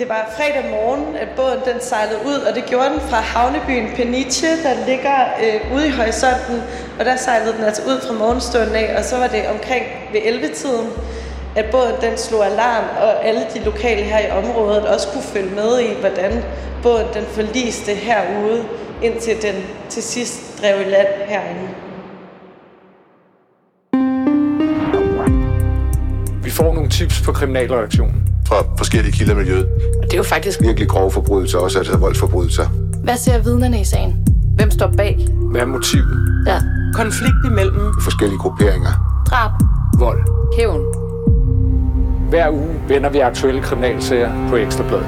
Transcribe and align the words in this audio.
Det 0.00 0.08
var 0.08 0.32
fredag 0.36 0.70
morgen, 0.70 1.16
at 1.16 1.28
båden 1.36 1.60
den 1.70 1.80
sejlede 1.80 2.20
ud, 2.26 2.38
og 2.46 2.54
det 2.54 2.64
gjorde 2.64 2.90
den 2.94 3.00
fra 3.00 3.20
havnebyen 3.20 3.88
Peniche, 3.96 4.48
der 4.64 4.86
ligger 4.86 5.18
øh, 5.42 5.74
ude 5.74 5.86
i 5.86 5.90
horisonten. 5.90 6.62
Og 6.98 7.04
der 7.04 7.16
sejlede 7.16 7.52
den 7.56 7.64
altså 7.64 7.82
ud 7.82 8.00
fra 8.06 8.14
morgenstunden 8.14 8.74
af, 8.74 8.98
og 8.98 9.04
så 9.04 9.16
var 9.16 9.26
det 9.26 9.42
omkring 9.54 9.84
ved 10.12 10.20
11-tiden, 10.20 10.88
at 11.56 11.66
båden 11.70 11.94
den 12.00 12.18
slog 12.18 12.46
alarm, 12.46 12.84
og 13.02 13.26
alle 13.26 13.42
de 13.54 13.64
lokale 13.64 14.02
her 14.02 14.20
i 14.26 14.30
området 14.30 14.86
også 14.86 15.08
kunne 15.12 15.28
følge 15.34 15.54
med 15.54 15.80
i, 15.80 16.00
hvordan 16.00 16.32
båden 16.82 17.06
den 17.14 17.24
forliste 17.24 17.94
herude, 17.94 18.64
indtil 19.02 19.42
den 19.42 19.54
til 19.88 20.02
sidst 20.02 20.60
drev 20.60 20.80
i 20.80 20.84
land 20.84 21.08
herinde. 21.26 21.68
Vi 26.44 26.50
får 26.50 26.74
nogle 26.74 26.90
tips 26.90 27.22
på 27.22 27.32
kriminalreaktionen. 27.32 28.29
Fra 28.50 28.64
forskellige 28.78 29.12
kilder 29.12 29.32
i 29.32 29.36
miljøet. 29.36 29.68
Det 30.02 30.12
er 30.12 30.16
jo 30.16 30.22
faktisk 30.22 30.60
Virkelig 30.60 30.88
grove 30.88 31.10
forbrydelser, 31.10 31.58
også 31.58 31.78
altså 31.78 31.96
voldsforbrydelser. 31.96 32.66
Hvad 33.04 33.16
ser 33.16 33.42
vidnerne 33.42 33.80
i 33.80 33.84
sagen? 33.84 34.26
Hvem 34.56 34.70
står 34.70 34.92
bag? 34.96 35.26
Hvad 35.50 35.60
er 35.60 35.66
motivet? 35.66 36.44
Ja. 36.46 36.62
Konflikt 36.94 37.46
imellem. 37.46 37.94
Forskellige 38.02 38.38
grupperinger. 38.38 39.22
Drab. 39.26 39.50
Vold. 39.98 40.20
Hævn. 40.56 40.82
Hver 42.30 42.50
uge 42.50 42.74
vender 42.88 43.10
vi 43.10 43.18
aktuelle 43.18 43.62
kriminalsager 43.62 44.48
på 44.48 44.56
Ekstrabladet. 44.56 45.06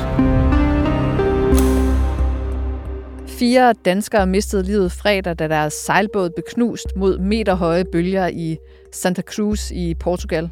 Fire 3.26 3.74
danskere 3.84 4.26
mistede 4.26 4.62
livet 4.62 4.92
fredag, 4.92 5.38
da 5.38 5.48
deres 5.48 5.72
sejlbåd 5.72 6.30
blev 6.30 6.44
knust 6.54 6.86
mod 6.96 7.18
meterhøje 7.18 7.84
bølger 7.92 8.26
i 8.26 8.56
Santa 8.92 9.22
Cruz 9.22 9.70
i 9.70 9.94
Portugal. 10.00 10.50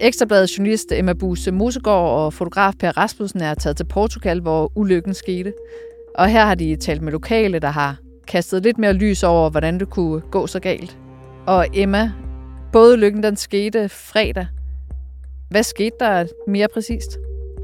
Ekstrabladets 0.00 0.58
journalist 0.58 0.92
Emma 0.92 1.12
Buse 1.12 1.52
Mosegård 1.52 2.24
og 2.24 2.32
fotograf 2.32 2.72
Per 2.78 2.96
Rasmussen 2.96 3.40
er 3.40 3.54
taget 3.54 3.76
til 3.76 3.84
Portugal, 3.84 4.40
hvor 4.40 4.72
ulykken 4.74 5.14
skete. 5.14 5.52
Og 6.14 6.28
her 6.28 6.44
har 6.44 6.54
de 6.54 6.76
talt 6.76 7.02
med 7.02 7.12
lokale, 7.12 7.58
der 7.58 7.68
har 7.68 7.98
kastet 8.28 8.62
lidt 8.62 8.78
mere 8.78 8.92
lys 8.92 9.22
over, 9.22 9.50
hvordan 9.50 9.80
det 9.80 9.90
kunne 9.90 10.20
gå 10.20 10.46
så 10.46 10.60
galt. 10.60 10.98
Og 11.46 11.66
Emma, 11.74 12.12
både 12.72 12.96
lykken 12.96 13.22
den 13.22 13.36
skete 13.36 13.88
fredag. 13.88 14.46
Hvad 15.50 15.62
skete 15.62 15.96
der 16.00 16.26
mere 16.46 16.68
præcist? 16.74 17.18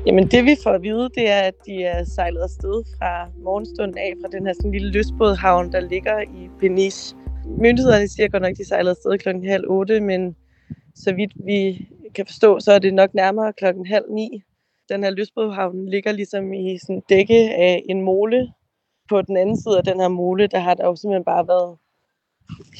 Jamen 0.06 0.26
det 0.26 0.44
vi 0.44 0.56
får 0.62 0.70
at 0.70 0.82
vide, 0.82 1.08
det 1.14 1.30
er, 1.30 1.40
at 1.40 1.54
de 1.66 1.82
er 1.82 2.04
sejlet 2.04 2.40
afsted 2.40 2.82
fra 2.98 3.28
morgenstunden 3.44 3.98
af 3.98 4.12
fra 4.22 4.28
den 4.38 4.46
her 4.46 4.52
sådan 4.52 4.70
lille 4.70 4.90
lystbådhavn, 4.90 5.72
der 5.72 5.80
ligger 5.80 6.20
i 6.20 6.48
Peniche. 6.60 7.16
Myndighederne 7.58 8.08
siger 8.08 8.28
godt 8.28 8.42
nok, 8.42 8.50
at 8.50 8.58
de 8.58 8.68
sejlede 8.68 8.90
afsted 8.90 9.18
klokken 9.18 9.48
halv 9.48 9.64
otte, 9.68 10.00
men 10.00 10.36
så 10.94 11.14
vidt 11.14 11.32
vi 11.46 11.88
kan 12.14 12.26
forstå, 12.26 12.60
så 12.60 12.72
er 12.72 12.78
det 12.78 12.94
nok 12.94 13.14
nærmere 13.14 13.52
klokken 13.52 13.86
halv 13.86 14.04
ni. 14.10 14.42
Den 14.88 15.04
her 15.04 15.10
lystbådhavn 15.10 15.88
ligger 15.88 16.12
ligesom 16.12 16.52
i 16.52 16.78
sådan 16.78 17.02
dække 17.08 17.54
af 17.54 17.82
en 17.88 18.02
mole. 18.02 18.52
På 19.08 19.22
den 19.22 19.36
anden 19.36 19.56
side 19.56 19.78
af 19.78 19.84
den 19.84 20.00
her 20.00 20.08
mole, 20.08 20.46
der 20.46 20.58
har 20.58 20.74
der 20.74 20.86
jo 20.86 20.96
simpelthen 20.96 21.24
bare 21.24 21.48
været 21.48 21.78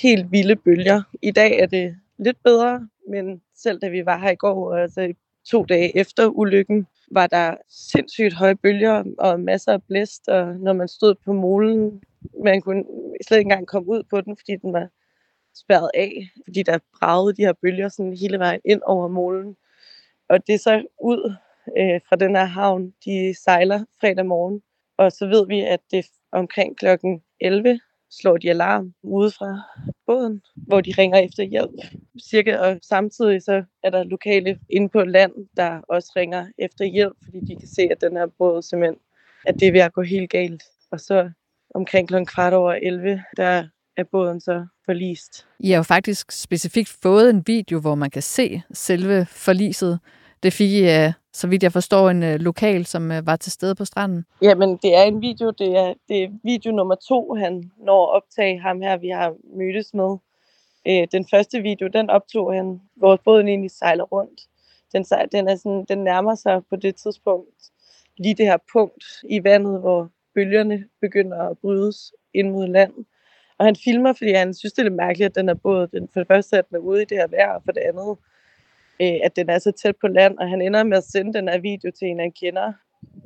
helt 0.03 0.33
vilde 0.33 0.57
bølger. 0.57 1.03
I 1.23 1.31
dag 1.31 1.59
er 1.59 1.67
det 1.67 1.97
lidt 2.19 2.43
bedre, 2.45 2.89
men 3.09 3.43
selv 3.55 3.81
da 3.81 3.89
vi 3.89 4.07
var 4.07 4.19
her 4.19 4.31
i 4.31 4.35
går, 4.35 4.75
altså 4.75 5.15
to 5.47 5.65
dage 5.65 5.97
efter 5.97 6.27
ulykken, 6.27 6.87
var 7.11 7.27
der 7.27 7.55
sindssygt 7.69 8.35
høje 8.35 8.57
bølger 8.57 9.05
og 9.19 9.41
masser 9.41 9.73
af 9.73 9.83
blæst, 9.83 10.29
og 10.29 10.57
når 10.57 10.73
man 10.73 10.89
stod 10.89 11.15
på 11.25 11.33
molen, 11.33 12.03
man 12.45 12.61
kunne 12.61 12.85
slet 13.27 13.39
ikke 13.39 13.47
engang 13.47 13.67
komme 13.67 13.89
ud 13.89 14.03
på 14.11 14.21
den, 14.21 14.37
fordi 14.37 14.57
den 14.57 14.73
var 14.73 14.89
spærret 15.55 15.91
af, 15.95 16.31
fordi 16.45 16.63
der 16.63 16.79
bragede 16.99 17.37
de 17.37 17.43
her 17.43 17.53
bølger 17.53 17.89
sådan 17.89 18.17
hele 18.17 18.39
vejen 18.39 18.61
ind 18.65 18.81
over 18.87 19.09
molen. 19.09 19.57
Og 20.29 20.47
det 20.47 20.55
er 20.55 20.59
så 20.59 20.85
ud 21.01 21.35
øh, 21.79 22.01
fra 22.09 22.17
den 22.17 22.37
her 22.37 22.45
havn, 22.45 22.95
de 23.05 23.35
sejler 23.45 23.85
fredag 24.01 24.27
morgen, 24.27 24.63
og 24.99 25.13
så 25.13 25.27
ved 25.27 25.47
vi, 25.47 25.61
at 25.61 25.81
det 25.91 26.07
omkring 26.33 26.79
klokken 26.79 27.23
11 27.41 27.81
slår 28.11 28.37
de 28.37 28.51
alarm 28.51 28.95
ude 29.03 29.31
fra 29.31 29.61
båden, 30.07 30.43
hvor 30.57 30.81
de 30.81 30.95
ringer 30.99 31.19
efter 31.19 31.43
hjælp. 31.43 31.71
Cirka 32.31 32.57
og 32.57 32.79
samtidig 32.83 33.43
så 33.43 33.65
er 33.83 33.91
der 33.91 34.05
lokale 34.05 34.59
inde 34.69 34.89
på 34.89 35.05
land, 35.05 35.33
der 35.57 35.81
også 35.89 36.13
ringer 36.17 36.47
efter 36.59 36.85
hjælp, 36.85 37.17
fordi 37.25 37.41
de 37.41 37.57
kan 37.57 37.69
se, 37.69 37.83
at 37.91 38.01
den 38.01 38.17
her 38.17 38.27
båd 38.39 38.63
simpelthen, 38.63 38.99
at 39.47 39.55
det 39.61 39.69
er 39.69 39.73
ved 39.73 39.81
at 39.81 39.93
gå 39.93 40.03
helt 40.03 40.31
galt. 40.31 40.63
Og 40.91 41.01
så 41.01 41.31
omkring 41.75 42.09
klokken 42.09 42.27
kvart 42.27 42.53
over 42.53 42.73
11, 42.73 43.25
der 43.37 43.69
er 43.97 44.05
båden 44.13 44.41
så 44.41 44.67
forlist. 44.85 45.47
I 45.61 45.71
har 45.71 45.77
jo 45.77 45.83
faktisk 45.83 46.33
specifikt 46.33 46.89
fået 47.03 47.31
en 47.31 47.43
video, 47.47 47.81
hvor 47.81 47.95
man 47.95 48.11
kan 48.11 48.23
se 48.23 48.63
selve 48.73 49.27
forliset. 49.27 50.01
Det 50.43 50.53
fik 50.53 50.71
I, 50.71 50.91
øh, 50.91 51.13
så 51.33 51.47
vidt 51.49 51.63
jeg 51.63 51.73
forstår, 51.73 52.11
en 52.11 52.23
øh, 52.23 52.41
lokal, 52.41 52.87
som 52.87 53.13
øh, 53.13 53.27
var 53.27 53.37
til 53.37 53.53
stede 53.53 53.75
på 53.75 53.85
stranden. 53.85 54.25
Jamen, 54.43 54.77
det 54.83 54.97
er 54.97 55.03
en 55.03 55.21
video. 55.21 55.51
Det 55.51 55.77
er, 55.77 55.95
det 56.09 56.25
er 56.25 56.29
video 56.45 56.73
nummer 56.73 56.95
to, 56.95 57.35
han 57.35 57.71
når 57.79 58.07
at 58.07 58.17
optage 58.17 58.61
ham 58.61 58.81
her, 58.81 58.97
vi 58.97 59.09
har 59.09 59.35
mødtes 59.57 59.95
med. 59.95 60.17
Den 61.13 61.27
første 61.31 61.61
video, 61.63 61.89
den 61.89 62.11
optog 62.11 62.55
han, 62.55 62.81
hvor 62.97 63.21
båden 63.25 63.49
egentlig 63.49 63.71
sejler 63.71 64.05
rundt. 64.05 64.41
Den, 64.93 65.05
den, 65.33 65.49
er 65.49 65.57
sådan, 65.57 65.85
den 65.89 65.99
nærmer 66.05 66.35
sig 66.35 66.63
på 66.71 66.77
det 66.77 66.97
tidspunkt 66.97 67.71
lige 68.19 68.35
det 68.35 68.47
her 68.47 68.57
punkt 68.73 69.05
i 69.31 69.45
vandet, 69.45 69.81
hvor 69.81 70.11
bølgerne 70.35 70.85
begynder 71.01 71.39
at 71.39 71.59
brydes 71.59 72.13
ind 72.35 72.51
mod 72.51 72.67
land. 72.67 72.93
Og 73.61 73.67
han 73.67 73.77
filmer, 73.85 74.13
fordi 74.13 74.33
han 74.33 74.55
synes, 74.55 74.73
det 74.73 74.79
er 74.79 74.83
lidt 74.83 74.95
mærkeligt, 74.95 75.27
at 75.27 75.35
den 75.35 75.49
er 75.49 75.55
både, 75.55 75.89
den, 75.93 76.09
for 76.13 76.21
det 76.21 76.29
første, 76.29 76.59
at 76.59 76.69
den 76.69 76.77
er 76.77 76.81
ude 76.81 77.03
i 77.03 77.05
det 77.05 77.19
her 77.19 77.27
vejr, 77.27 77.53
og 77.53 77.63
for 77.65 77.73
det 77.73 77.81
andet, 77.81 78.17
øh, 79.01 79.21
at 79.25 79.37
den 79.37 79.51
er 79.51 79.59
så 79.59 79.73
tæt 79.73 79.97
på 80.01 80.09
land, 80.09 80.39
og 80.39 80.49
han 80.49 80.63
ender 80.63 80.85
med 80.85 80.97
at 80.97 81.05
sende 81.05 81.33
den 81.33 81.49
her 81.49 81.59
video 81.59 81.91
til 81.91 82.09
en, 82.09 82.19
han 82.19 82.33
kender, 82.33 82.73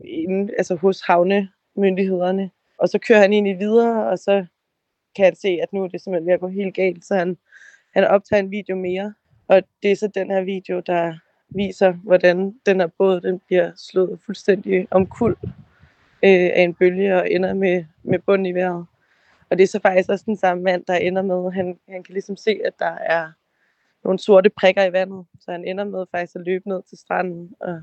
inden, 0.05 0.51
altså 0.59 0.75
hos 0.75 1.01
havnemyndighederne. 1.01 2.51
Og 2.79 2.89
så 2.89 2.99
kører 2.99 3.21
han 3.21 3.33
egentlig 3.33 3.59
videre, 3.59 4.11
og 4.11 4.19
så 4.19 4.45
kan 5.17 5.25
han 5.25 5.37
se, 5.37 5.59
at 5.63 5.73
nu 5.73 5.85
er 5.85 5.89
det 5.89 6.01
simpelthen 6.01 6.27
ved 6.27 6.35
at 6.35 6.41
gå 6.41 6.49
helt 6.49 6.75
galt, 6.75 7.05
så 7.05 7.15
han, 7.15 7.37
han 7.95 8.05
optager 8.05 8.41
en 8.41 8.51
video 8.51 8.77
mere. 8.77 9.15
Og 9.49 9.63
det 9.83 9.93
er 9.93 9.97
så 9.97 10.09
den 10.09 10.31
her 10.31 10.41
video, 10.41 10.81
der 10.81 11.19
viser, 11.49 11.93
hvordan 11.93 12.55
den 12.67 12.81
her 12.81 12.89
båd 12.99 13.21
den 13.21 13.41
bliver 13.47 13.73
slået 13.77 14.21
fuldstændig 14.27 14.89
omkuld 14.91 15.37
øh, 16.23 16.51
af 16.55 16.63
en 16.63 16.75
bølge 16.75 17.17
og 17.17 17.31
ender 17.31 17.55
med, 17.55 17.85
med 18.03 18.19
bunden 18.19 18.47
i 18.47 18.55
vejret. 18.55 18.87
Og 19.51 19.59
det 19.59 19.63
er 19.63 19.69
så 19.69 19.81
faktisk 19.81 20.09
også 20.09 20.25
den 20.27 20.37
samme 20.37 20.63
mand, 20.63 20.85
der 20.85 20.95
ender 20.95 21.23
med, 21.23 21.53
han, 21.53 21.79
han 21.89 22.03
kan 22.03 22.13
ligesom 22.13 22.37
se, 22.37 22.61
at 22.65 22.73
der 22.79 22.95
er 22.95 23.31
nogle 24.05 24.19
sorte 24.19 24.51
prikker 24.51 24.85
i 24.85 24.93
vandet, 24.93 25.27
så 25.41 25.51
han 25.51 25.65
ender 25.65 25.85
med 25.85 26.07
faktisk 26.11 26.37
at 26.37 26.43
løbe 26.47 26.69
ned 26.69 26.83
til 26.89 26.99
stranden, 26.99 27.55
og 27.61 27.83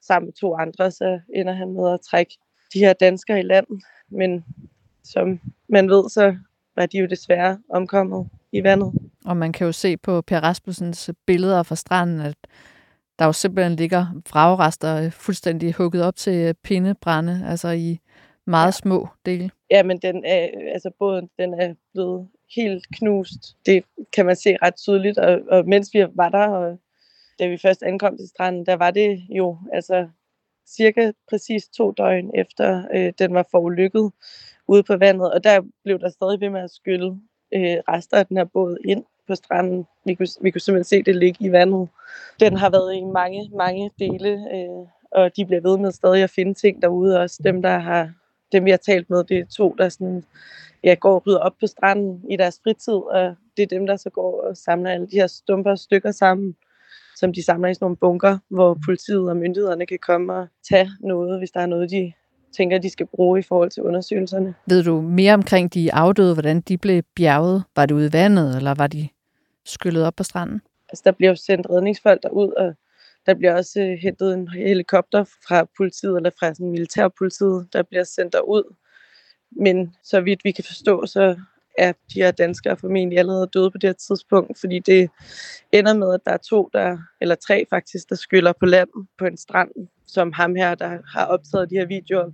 sammen 0.00 0.26
med 0.26 0.32
to 0.32 0.56
andre, 0.56 0.90
så 0.90 1.20
ender 1.34 1.52
han 1.52 1.72
med 1.72 1.92
at 1.92 2.00
trække 2.00 2.38
de 2.74 2.78
her 2.78 2.92
danskere 2.92 3.38
i 3.38 3.42
land. 3.42 3.66
Men 4.08 4.44
som 5.04 5.40
man 5.68 5.88
ved, 5.90 6.10
så 6.10 6.36
var 6.76 6.86
de 6.86 6.98
jo 6.98 7.06
desværre 7.06 7.58
omkommet 7.70 8.28
i 8.52 8.62
vandet. 8.62 8.92
Og 9.24 9.36
man 9.36 9.52
kan 9.52 9.66
jo 9.66 9.72
se 9.72 9.96
på 9.96 10.22
Per 10.22 10.40
Rasmussens 10.40 11.10
billeder 11.26 11.62
fra 11.62 11.76
stranden, 11.76 12.20
at 12.20 12.36
der 13.18 13.24
jo 13.24 13.32
simpelthen 13.32 13.76
ligger 13.76 14.06
vragrester 14.32 15.10
fuldstændig 15.10 15.74
hugget 15.74 16.02
op 16.02 16.16
til 16.16 16.54
pindebrænde, 16.54 17.44
altså 17.48 17.68
i 17.68 18.00
meget 18.46 18.66
ja. 18.66 18.70
små 18.70 19.08
dele. 19.26 19.50
Ja, 19.72 19.82
men 19.82 19.98
den 19.98 20.24
er, 20.24 20.48
altså 20.72 20.90
båden 20.98 21.30
den 21.38 21.54
er 21.54 21.74
blevet 21.92 22.28
helt 22.56 22.86
knust. 22.98 23.56
Det 23.66 23.84
kan 24.12 24.26
man 24.26 24.36
se 24.36 24.56
ret 24.62 24.76
tydeligt, 24.76 25.18
og, 25.18 25.40
og 25.50 25.68
mens 25.68 25.94
vi 25.94 26.06
var 26.14 26.28
der, 26.28 26.48
og 26.48 26.78
da 27.38 27.46
vi 27.46 27.58
først 27.58 27.82
ankom 27.82 28.16
til 28.16 28.28
stranden, 28.28 28.66
der 28.66 28.74
var 28.74 28.90
det 28.90 29.22
jo 29.28 29.58
altså 29.72 30.08
cirka 30.68 31.12
præcis 31.28 31.68
to 31.68 31.90
døgn 31.90 32.30
efter 32.34 32.84
øh, 32.94 33.12
den 33.18 33.34
var 33.34 33.46
forulykket 33.50 34.12
ude 34.68 34.82
på 34.82 34.96
vandet, 34.96 35.32
og 35.32 35.44
der 35.44 35.62
blev 35.84 35.98
der 35.98 36.08
stadig 36.08 36.40
ved 36.40 36.50
med 36.50 36.60
at 36.60 36.70
skylle 36.70 37.06
øh, 37.54 37.76
rester 37.88 38.16
af 38.16 38.26
den 38.26 38.36
her 38.36 38.44
båd 38.44 38.76
ind 38.84 39.04
på 39.28 39.34
stranden. 39.34 39.86
Vi 40.04 40.14
kunne, 40.14 40.28
vi 40.40 40.50
kunne 40.50 40.60
simpelthen 40.60 40.84
se 40.84 41.02
det 41.02 41.16
ligge 41.16 41.44
i 41.44 41.52
vandet. 41.52 41.88
Den 42.40 42.56
har 42.56 42.70
været 42.70 42.94
i 42.94 43.04
mange, 43.04 43.50
mange 43.56 43.90
dele, 43.98 44.28
øh, 44.28 44.86
og 45.12 45.36
de 45.36 45.46
bliver 45.46 45.60
ved 45.60 45.78
med 45.78 45.92
stadig 45.92 46.22
at 46.22 46.30
finde 46.30 46.54
ting 46.54 46.82
derude. 46.82 47.20
Også 47.20 47.40
dem, 47.44 47.62
der 47.62 47.78
har, 47.78 48.12
dem 48.52 48.64
vi 48.64 48.70
har 48.70 48.76
talt 48.76 49.10
med, 49.10 49.24
det 49.24 49.38
er 49.38 49.44
to, 49.56 49.74
der 49.78 49.88
sådan, 49.88 50.24
ja, 50.84 50.94
går 50.94 51.14
og 51.14 51.26
rydder 51.26 51.38
op 51.38 51.54
på 51.60 51.66
stranden 51.66 52.24
i 52.30 52.36
deres 52.36 52.60
fritid, 52.62 52.94
og 52.94 53.34
det 53.56 53.62
er 53.62 53.66
dem, 53.66 53.86
der 53.86 53.96
så 53.96 54.10
går 54.10 54.40
og 54.42 54.56
samler 54.56 54.90
alle 54.90 55.06
de 55.06 55.16
her 55.16 55.26
stumper 55.26 55.74
stykker 55.74 56.10
sammen, 56.10 56.56
som 57.16 57.32
de 57.32 57.44
samler 57.44 57.68
i 57.68 57.74
sådan 57.74 57.84
nogle 57.84 57.96
bunker, 57.96 58.38
hvor 58.48 58.78
politiet 58.84 59.30
og 59.30 59.36
myndighederne 59.36 59.86
kan 59.86 59.98
komme 59.98 60.32
og 60.34 60.46
tage 60.68 60.90
noget, 61.00 61.38
hvis 61.38 61.50
der 61.50 61.60
er 61.60 61.66
noget, 61.66 61.90
de 61.90 62.12
tænker, 62.56 62.78
de 62.78 62.90
skal 62.90 63.06
bruge 63.06 63.38
i 63.38 63.42
forhold 63.42 63.70
til 63.70 63.82
undersøgelserne. 63.82 64.54
Ved 64.66 64.84
du 64.84 65.00
mere 65.00 65.34
omkring 65.34 65.74
de 65.74 65.94
afdøde, 65.94 66.34
hvordan 66.34 66.60
de 66.60 66.78
blev 66.78 67.02
bjerget? 67.16 67.64
Var 67.76 67.86
det 67.86 67.94
ude 67.94 68.06
i 68.06 68.12
vandet, 68.12 68.56
eller 68.56 68.74
var 68.74 68.86
de 68.86 69.08
skyllet 69.64 70.06
op 70.06 70.14
på 70.16 70.22
stranden? 70.22 70.60
Altså, 70.88 71.02
der 71.04 71.12
bliver 71.12 71.30
jo 71.30 71.36
sendt 71.36 71.66
redningsfolk 71.70 72.22
derud, 72.22 72.52
og 72.52 72.74
der 73.26 73.34
bliver 73.34 73.54
også 73.54 73.80
øh, 73.80 73.98
hentet 74.02 74.34
en 74.34 74.48
helikopter 74.48 75.24
fra 75.24 75.66
politiet, 75.76 76.16
eller 76.16 76.30
fra 76.38 76.54
sådan 76.54 76.70
militærpolitiet, 76.70 77.68
der 77.72 77.82
bliver 77.82 78.04
sendt 78.04 78.32
derud. 78.32 78.74
Men 79.50 79.94
så 80.02 80.20
vidt 80.20 80.44
vi 80.44 80.50
kan 80.50 80.64
forstå, 80.64 81.06
så 81.06 81.36
er 81.78 81.92
de 81.92 82.22
her 82.22 82.30
danskere 82.30 82.76
formentlig 82.76 83.18
allerede 83.18 83.50
døde 83.54 83.70
på 83.70 83.78
det 83.78 83.88
her 83.88 83.94
tidspunkt, 83.94 84.60
fordi 84.60 84.78
det 84.78 85.10
ender 85.72 85.94
med, 85.94 86.14
at 86.14 86.20
der 86.26 86.32
er 86.32 86.36
to, 86.36 86.70
der, 86.72 86.98
eller 87.20 87.34
tre 87.34 87.66
faktisk, 87.70 88.08
der 88.08 88.14
skyller 88.14 88.52
på 88.60 88.66
land 88.66 88.88
på 89.18 89.24
en 89.24 89.36
strand, 89.36 89.70
som 90.06 90.32
ham 90.32 90.54
her, 90.54 90.74
der 90.74 90.98
har 91.14 91.26
optaget 91.26 91.70
de 91.70 91.74
her 91.74 91.86
videoer, 91.86 92.30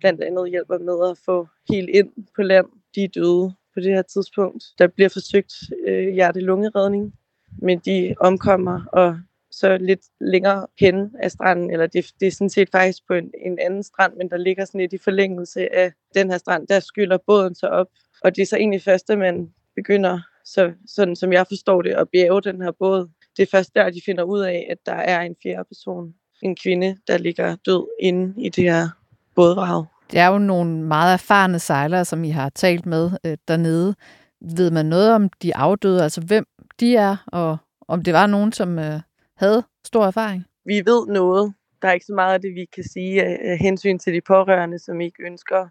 blandt 0.00 0.22
andet 0.22 0.50
hjælper 0.50 0.78
med 0.78 1.10
at 1.10 1.18
få 1.24 1.48
helt 1.68 1.88
ind 1.88 2.12
på 2.36 2.42
land. 2.42 2.66
De 2.94 3.04
er 3.04 3.08
døde 3.08 3.54
på 3.74 3.80
det 3.80 3.94
her 3.94 4.02
tidspunkt. 4.02 4.64
Der 4.78 4.86
bliver 4.86 5.08
forsøgt 5.08 5.54
øh, 5.86 6.08
hjerte-lungeredning, 6.08 7.14
men 7.62 7.78
de 7.78 8.14
omkommer, 8.20 8.84
og 8.92 9.20
så 9.60 9.76
lidt 9.76 10.00
længere 10.20 10.66
hen 10.80 11.10
af 11.22 11.30
stranden, 11.30 11.70
eller 11.70 11.86
det, 11.86 12.06
det 12.20 12.26
er 12.26 12.32
sådan 12.32 12.50
set 12.50 12.68
faktisk 12.72 13.06
på 13.08 13.14
en, 13.14 13.30
en 13.46 13.58
anden 13.58 13.82
strand, 13.82 14.12
men 14.16 14.30
der 14.30 14.36
ligger 14.36 14.64
sådan 14.64 14.80
lidt 14.80 14.92
i 14.92 14.98
forlængelse 14.98 15.74
af 15.74 15.92
den 16.14 16.30
her 16.30 16.38
strand, 16.38 16.66
der 16.66 16.80
skylder 16.80 17.18
båden 17.26 17.54
så 17.54 17.66
op. 17.66 17.86
Og 18.24 18.36
det 18.36 18.42
er 18.42 18.46
så 18.46 18.56
egentlig 18.56 18.82
først, 18.82 19.10
at 19.10 19.18
man 19.18 19.48
begynder, 19.76 20.20
så, 20.44 20.72
sådan 20.86 21.16
som 21.16 21.32
jeg 21.32 21.46
forstår 21.48 21.82
det, 21.82 21.90
at 21.90 22.08
bjerge 22.12 22.42
den 22.42 22.62
her 22.62 22.72
båd. 22.78 23.08
Det 23.36 23.42
er 23.42 23.50
først 23.50 23.74
der, 23.74 23.90
de 23.90 24.00
finder 24.06 24.22
ud 24.22 24.40
af, 24.40 24.66
at 24.70 24.78
der 24.86 24.92
er 24.94 25.20
en 25.20 25.36
fjerde 25.42 25.64
person, 25.68 26.14
en 26.42 26.56
kvinde, 26.56 26.96
der 27.08 27.18
ligger 27.18 27.56
død 27.56 27.86
inde 28.00 28.34
i 28.44 28.48
det 28.48 28.64
her 28.64 28.88
bådvrag. 29.34 29.84
Det 30.10 30.18
er 30.18 30.26
jo 30.26 30.38
nogle 30.38 30.82
meget 30.82 31.12
erfarne 31.12 31.58
sejlere, 31.58 32.04
som 32.04 32.24
I 32.24 32.30
har 32.30 32.48
talt 32.48 32.86
med 32.86 33.10
øh, 33.26 33.36
dernede. 33.48 33.94
Ved 34.40 34.70
man 34.70 34.86
noget 34.86 35.12
om 35.12 35.28
de 35.28 35.56
afdøde, 35.56 36.02
altså 36.02 36.20
hvem 36.20 36.46
de 36.80 36.96
er, 36.96 37.16
og 37.26 37.56
om 37.88 38.02
det 38.02 38.14
var 38.14 38.26
nogen, 38.26 38.52
som 38.52 38.78
øh, 38.78 39.00
havde 39.36 39.62
stor 39.84 40.04
erfaring? 40.06 40.44
Vi 40.64 40.82
ved 40.84 41.06
noget. 41.06 41.54
Der 41.82 41.88
er 41.88 41.92
ikke 41.92 42.06
så 42.06 42.14
meget 42.14 42.34
af 42.34 42.40
det, 42.40 42.54
vi 42.54 42.64
kan 42.64 42.84
sige 42.84 43.24
af 43.24 43.58
hensyn 43.58 43.98
til 43.98 44.12
de 44.12 44.20
pårørende, 44.20 44.78
som 44.78 45.00
ikke 45.00 45.22
ønsker 45.22 45.68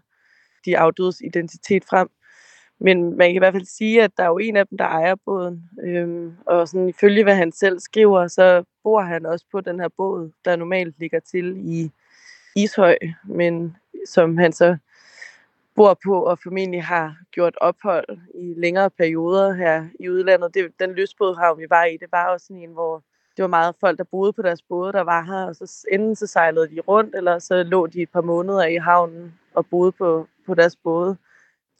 de 0.64 0.78
afdødes 0.78 1.20
identitet 1.20 1.84
frem. 1.84 2.08
Men 2.78 3.16
man 3.16 3.28
kan 3.28 3.34
i 3.34 3.38
hvert 3.38 3.54
fald 3.54 3.64
sige, 3.64 4.02
at 4.02 4.10
der 4.16 4.22
er 4.22 4.28
jo 4.28 4.38
en 4.38 4.56
af 4.56 4.66
dem, 4.66 4.78
der 4.78 4.84
ejer 4.84 5.14
båden. 5.24 5.70
Øhm, 5.84 6.36
og 6.46 6.68
sådan 6.68 6.88
ifølge 6.88 7.22
hvad 7.22 7.34
han 7.34 7.52
selv 7.52 7.80
skriver, 7.80 8.28
så 8.28 8.64
bor 8.82 9.00
han 9.00 9.26
også 9.26 9.44
på 9.52 9.60
den 9.60 9.80
her 9.80 9.88
båd, 9.96 10.30
der 10.44 10.56
normalt 10.56 10.98
ligger 10.98 11.20
til 11.20 11.56
i 11.56 11.90
Ishøj, 12.56 12.96
men 13.24 13.76
som 14.06 14.38
han 14.38 14.52
så 14.52 14.76
bor 15.74 15.98
på 16.04 16.22
og 16.22 16.38
formentlig 16.38 16.84
har 16.84 17.16
gjort 17.30 17.56
ophold 17.60 18.18
i 18.34 18.54
længere 18.56 18.90
perioder 18.90 19.52
her 19.52 19.86
i 20.00 20.08
udlandet. 20.08 20.54
Det, 20.54 20.72
den 20.80 20.92
lystbådhavn, 20.92 21.58
vi 21.58 21.66
var 21.70 21.84
i, 21.84 21.96
det 21.96 22.08
var 22.12 22.32
også 22.32 22.46
sådan 22.46 22.62
en, 22.62 22.72
hvor 22.72 23.04
det 23.36 23.42
var 23.42 23.48
meget 23.48 23.74
folk, 23.80 23.98
der 23.98 24.04
boede 24.04 24.32
på 24.32 24.42
deres 24.42 24.62
både, 24.62 24.92
der 24.92 25.00
var 25.00 25.24
her, 25.24 25.46
og 25.46 25.56
så 25.56 25.86
enten 25.92 26.16
så 26.16 26.26
sejlede 26.26 26.68
de 26.68 26.80
rundt, 26.80 27.14
eller 27.14 27.38
så 27.38 27.62
lå 27.62 27.86
de 27.86 28.02
et 28.02 28.10
par 28.10 28.20
måneder 28.20 28.66
i 28.66 28.76
havnen 28.76 29.34
og 29.54 29.66
boede 29.66 29.92
på, 29.92 30.28
på 30.46 30.54
deres 30.54 30.76
både. 30.76 31.16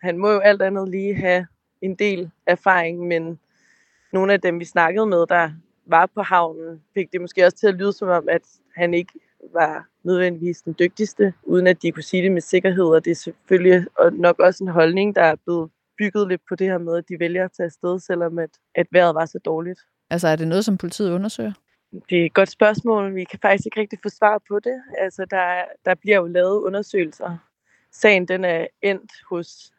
Han 0.02 0.18
må 0.18 0.30
jo 0.30 0.38
alt 0.38 0.62
andet 0.62 0.88
lige 0.88 1.14
have 1.14 1.46
en 1.82 1.94
del 1.94 2.30
erfaring, 2.46 3.06
men 3.06 3.38
nogle 4.12 4.32
af 4.32 4.40
dem, 4.40 4.60
vi 4.60 4.64
snakkede 4.64 5.06
med, 5.06 5.26
der 5.26 5.50
var 5.86 6.06
på 6.06 6.22
havnen, 6.22 6.82
fik 6.94 7.12
det 7.12 7.20
måske 7.20 7.44
også 7.44 7.56
til 7.56 7.66
at 7.66 7.74
lyde 7.74 7.92
som 7.92 8.08
om, 8.08 8.28
at 8.28 8.42
han 8.76 8.94
ikke 8.94 9.12
var 9.52 9.86
nødvendigvis 10.02 10.62
den 10.62 10.74
dygtigste, 10.78 11.34
uden 11.42 11.66
at 11.66 11.82
de 11.82 11.92
kunne 11.92 12.02
sige 12.02 12.22
det 12.22 12.32
med 12.32 12.40
sikkerhed, 12.40 12.84
og 12.84 13.04
det 13.04 13.10
er 13.10 13.14
selvfølgelig 13.14 13.86
nok 14.12 14.38
også 14.38 14.64
en 14.64 14.70
holdning, 14.70 15.16
der 15.16 15.22
er 15.22 15.36
blevet 15.44 15.70
bygget 15.98 16.28
lidt 16.28 16.42
på 16.48 16.54
det 16.54 16.66
her 16.66 16.78
med, 16.78 16.96
at 16.96 17.08
de 17.08 17.18
vælger 17.20 17.44
at 17.44 17.52
tage 17.52 17.64
afsted, 17.64 17.98
selvom 17.98 18.38
at, 18.38 18.50
at 18.74 18.86
vejret 18.92 19.14
var 19.14 19.26
så 19.26 19.38
dårligt. 19.44 19.80
Altså 20.10 20.28
er 20.28 20.36
det 20.36 20.48
noget, 20.48 20.64
som 20.64 20.78
politiet 20.78 21.12
undersøger? 21.12 21.52
Det 22.10 22.20
er 22.20 22.26
et 22.26 22.34
godt 22.34 22.50
spørgsmål. 22.50 23.14
Vi 23.14 23.24
kan 23.24 23.38
faktisk 23.42 23.66
ikke 23.66 23.80
rigtig 23.80 23.98
få 24.02 24.08
svar 24.08 24.42
på 24.48 24.58
det. 24.58 24.82
Altså, 24.98 25.26
der, 25.30 25.64
der 25.84 25.94
bliver 25.94 26.16
jo 26.16 26.26
lavet 26.26 26.60
undersøgelser. 26.62 27.38
Sagen 27.92 28.28
den 28.28 28.44
er 28.44 28.66
endt 28.82 29.12
hos, 29.30 29.72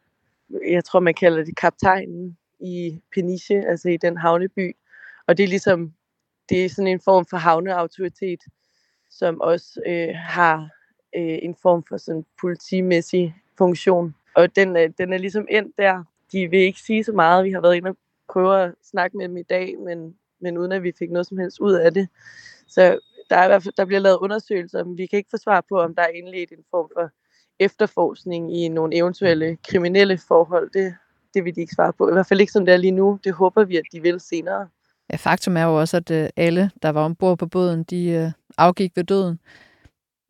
jeg 0.68 0.84
tror 0.84 1.00
man 1.00 1.14
kalder 1.14 1.44
det 1.44 1.56
kaptajnen 1.58 2.38
i 2.60 3.02
Peniche, 3.16 3.68
altså 3.68 3.90
i 3.90 3.98
den 3.98 4.18
havneby. 4.18 4.76
Og 5.28 5.38
det 5.38 5.44
er 5.44 5.48
ligesom, 5.48 5.94
det 6.50 6.66
er 6.66 6.70
sådan 6.70 6.88
en 6.88 7.02
form 7.02 7.26
for 7.26 7.38
havneautoritet, 7.38 8.40
som 9.10 9.42
også 9.42 9.82
øh, 9.86 10.16
har 10.16 10.70
øh, 11.16 11.40
en 11.42 11.56
form 11.62 11.84
for 11.90 11.98
sådan 11.98 12.26
politimæssig 12.42 13.36
funktion. 13.58 14.16
Og 14.36 14.56
den, 14.56 14.78
øh, 14.78 14.90
den 14.98 15.14
er 15.14 15.18
ligesom 15.18 15.48
endt 15.50 15.78
der. 15.78 16.04
De 16.32 16.48
vil 16.48 16.60
ikke 16.60 16.80
sige 16.80 17.04
så 17.04 17.12
meget. 17.12 17.46
Vi 17.46 17.52
har 17.52 17.62
været 17.62 17.76
inde 17.76 17.90
og 17.90 17.98
prøve 18.30 18.64
at 18.64 18.72
snakke 18.84 19.18
med 19.18 19.28
dem 19.28 19.38
i 19.38 19.44
dag, 19.44 19.80
men, 19.80 20.16
men 20.42 20.58
uden 20.58 20.72
at 20.72 20.84
vi 20.84 20.92
fik 21.00 21.12
noget 21.12 21.28
som 21.28 21.38
helst 21.38 21.60
ud 21.60 21.74
af 21.74 21.94
det. 21.94 22.08
Så 22.68 23.00
der, 23.30 23.36
er 23.36 23.44
i 23.44 23.48
hvert 23.48 23.64
fald, 23.64 23.74
der 23.78 23.86
bliver 23.86 24.00
lavet 24.00 24.18
undersøgelser, 24.18 24.84
men 24.84 24.98
vi 24.98 25.06
kan 25.06 25.18
ikke 25.18 25.30
få 25.32 25.38
svar 25.38 25.66
på, 25.70 25.80
om 25.80 25.96
der 25.96 26.02
er 26.02 26.08
indledt 26.08 26.52
en 26.52 26.64
form 26.72 26.90
for 26.96 27.10
efterforskning 27.60 28.58
i 28.58 28.68
nogle 28.68 28.96
eventuelle 28.96 29.58
kriminelle 29.70 30.18
forhold. 30.18 30.70
Det, 30.74 30.96
det 31.34 31.46
vil 31.46 31.56
de 31.56 31.62
ikke 31.62 31.76
svare 31.76 31.94
på. 31.94 32.10
I 32.10 32.14
hvert 32.14 32.28
fald 32.28 32.40
ikke 32.40 32.52
som 32.52 32.66
det 32.66 32.74
er 32.74 32.78
lige 32.78 32.92
nu. 32.92 33.20
Det 33.24 33.34
håber 33.34 33.64
vi, 33.64 33.78
at 33.78 33.84
de 33.92 34.02
vil 34.02 34.20
senere. 34.20 34.68
Ja, 35.12 35.16
faktum 35.16 35.58
er 35.58 35.64
jo 35.64 35.80
også, 35.80 35.98
at 35.98 36.12
øh, 36.12 36.30
alle, 36.36 36.72
der 36.82 36.90
var 36.90 37.06
ombord 37.06 37.38
på 37.38 37.48
båden, 37.48 37.84
de 37.84 38.10
øh, 38.10 38.32
afgik 38.58 38.92
ved 38.96 39.04
døden. 39.04 39.40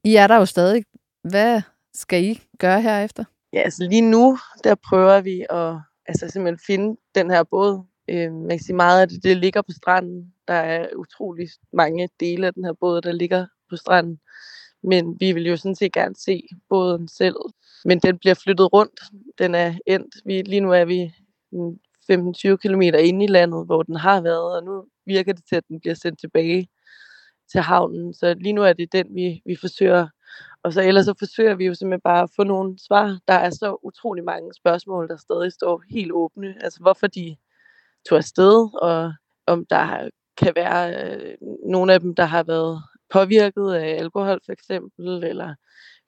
I 0.03 0.15
er 0.15 0.27
der 0.27 0.35
jo 0.35 0.45
stadig. 0.45 0.83
Hvad 1.23 1.61
skal 1.93 2.23
I 2.23 2.41
gøre 2.59 2.81
herefter? 2.81 3.23
Ja, 3.53 3.59
altså 3.59 3.83
lige 3.83 4.01
nu, 4.01 4.37
der 4.63 4.75
prøver 4.75 5.21
vi 5.21 5.45
at 5.49 5.75
altså 6.07 6.29
simpelthen 6.29 6.59
finde 6.67 6.99
den 7.15 7.31
her 7.31 7.43
båd. 7.43 7.83
Øh, 8.09 8.33
man 8.33 8.49
kan 8.49 8.59
sige 8.59 8.75
meget 8.75 9.01
af 9.01 9.09
det, 9.09 9.23
det 9.23 9.37
ligger 9.37 9.61
på 9.61 9.71
stranden. 9.71 10.33
Der 10.47 10.53
er 10.53 10.87
utrolig 10.95 11.49
mange 11.73 12.09
dele 12.19 12.47
af 12.47 12.53
den 12.53 12.65
her 12.65 12.73
båd, 12.73 13.01
der 13.01 13.11
ligger 13.11 13.45
på 13.69 13.75
stranden. 13.75 14.19
Men 14.83 15.19
vi 15.19 15.31
vil 15.31 15.47
jo 15.47 15.57
sådan 15.57 15.75
set 15.75 15.93
gerne 15.93 16.15
se 16.15 16.43
båden 16.69 17.07
selv. 17.07 17.35
Men 17.85 17.99
den 17.99 18.17
bliver 18.17 18.33
flyttet 18.33 18.73
rundt. 18.73 18.99
Den 19.37 19.55
er 19.55 19.73
endt. 19.85 20.15
Vi, 20.25 20.41
lige 20.41 20.59
nu 20.59 20.71
er 20.71 20.85
vi 20.85 21.13
15-20 22.11 22.55
km 22.55 22.81
inde 22.81 23.25
i 23.25 23.27
landet, 23.27 23.65
hvor 23.65 23.83
den 23.83 23.95
har 23.95 24.21
været, 24.21 24.55
og 24.55 24.63
nu 24.63 24.85
virker 25.05 25.33
det 25.33 25.43
til, 25.49 25.55
at 25.55 25.67
den 25.67 25.79
bliver 25.79 25.95
sendt 25.95 26.19
tilbage 26.19 26.67
til 27.51 27.61
havnen. 27.61 28.13
Så 28.13 28.33
lige 28.33 28.53
nu 28.53 28.63
er 28.63 28.73
det 28.73 28.93
den, 28.93 29.15
vi, 29.15 29.41
vi 29.45 29.55
forsøger. 29.55 30.07
Og 30.67 30.73
så 30.73 30.81
ellers 30.81 31.05
så 31.05 31.13
forsøger 31.19 31.55
vi 31.55 31.65
jo 31.65 31.73
simpelthen 31.73 32.01
bare 32.01 32.23
at 32.23 32.29
få 32.35 32.43
nogle 32.43 32.79
svar. 32.87 33.19
Der 33.27 33.33
er 33.33 33.49
så 33.49 33.77
utrolig 33.83 34.23
mange 34.23 34.53
spørgsmål, 34.53 35.07
der 35.07 35.17
stadig 35.17 35.51
står 35.53 35.83
helt 35.89 36.11
åbne. 36.11 36.55
Altså 36.63 36.79
hvorfor 36.81 37.07
de 37.07 37.35
tog 38.09 38.17
afsted, 38.17 38.69
og 38.81 39.13
om 39.47 39.65
der 39.69 40.09
kan 40.37 40.53
være 40.55 41.03
øh, 41.03 41.37
nogle 41.65 41.93
af 41.93 41.99
dem, 41.99 42.15
der 42.15 42.25
har 42.25 42.43
været 42.43 42.81
påvirket 43.09 43.73
af 43.73 43.99
alkohol 43.99 44.39
for 44.45 44.51
eksempel, 44.51 45.23
eller 45.23 45.55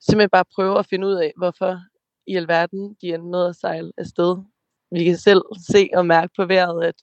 simpelthen 0.00 0.30
bare 0.30 0.44
prøve 0.54 0.78
at 0.78 0.86
finde 0.86 1.06
ud 1.06 1.14
af, 1.14 1.32
hvorfor 1.36 1.80
i 2.26 2.36
alverden 2.36 2.96
de 3.00 3.14
endte 3.14 3.28
med 3.28 3.46
at 3.46 3.56
sejle 3.56 3.92
afsted 3.98 4.36
vi 4.92 5.04
kan 5.04 5.16
selv 5.16 5.42
se 5.72 5.88
og 5.94 6.06
mærke 6.06 6.32
på 6.36 6.46
vejret, 6.46 6.84
at, 6.84 6.94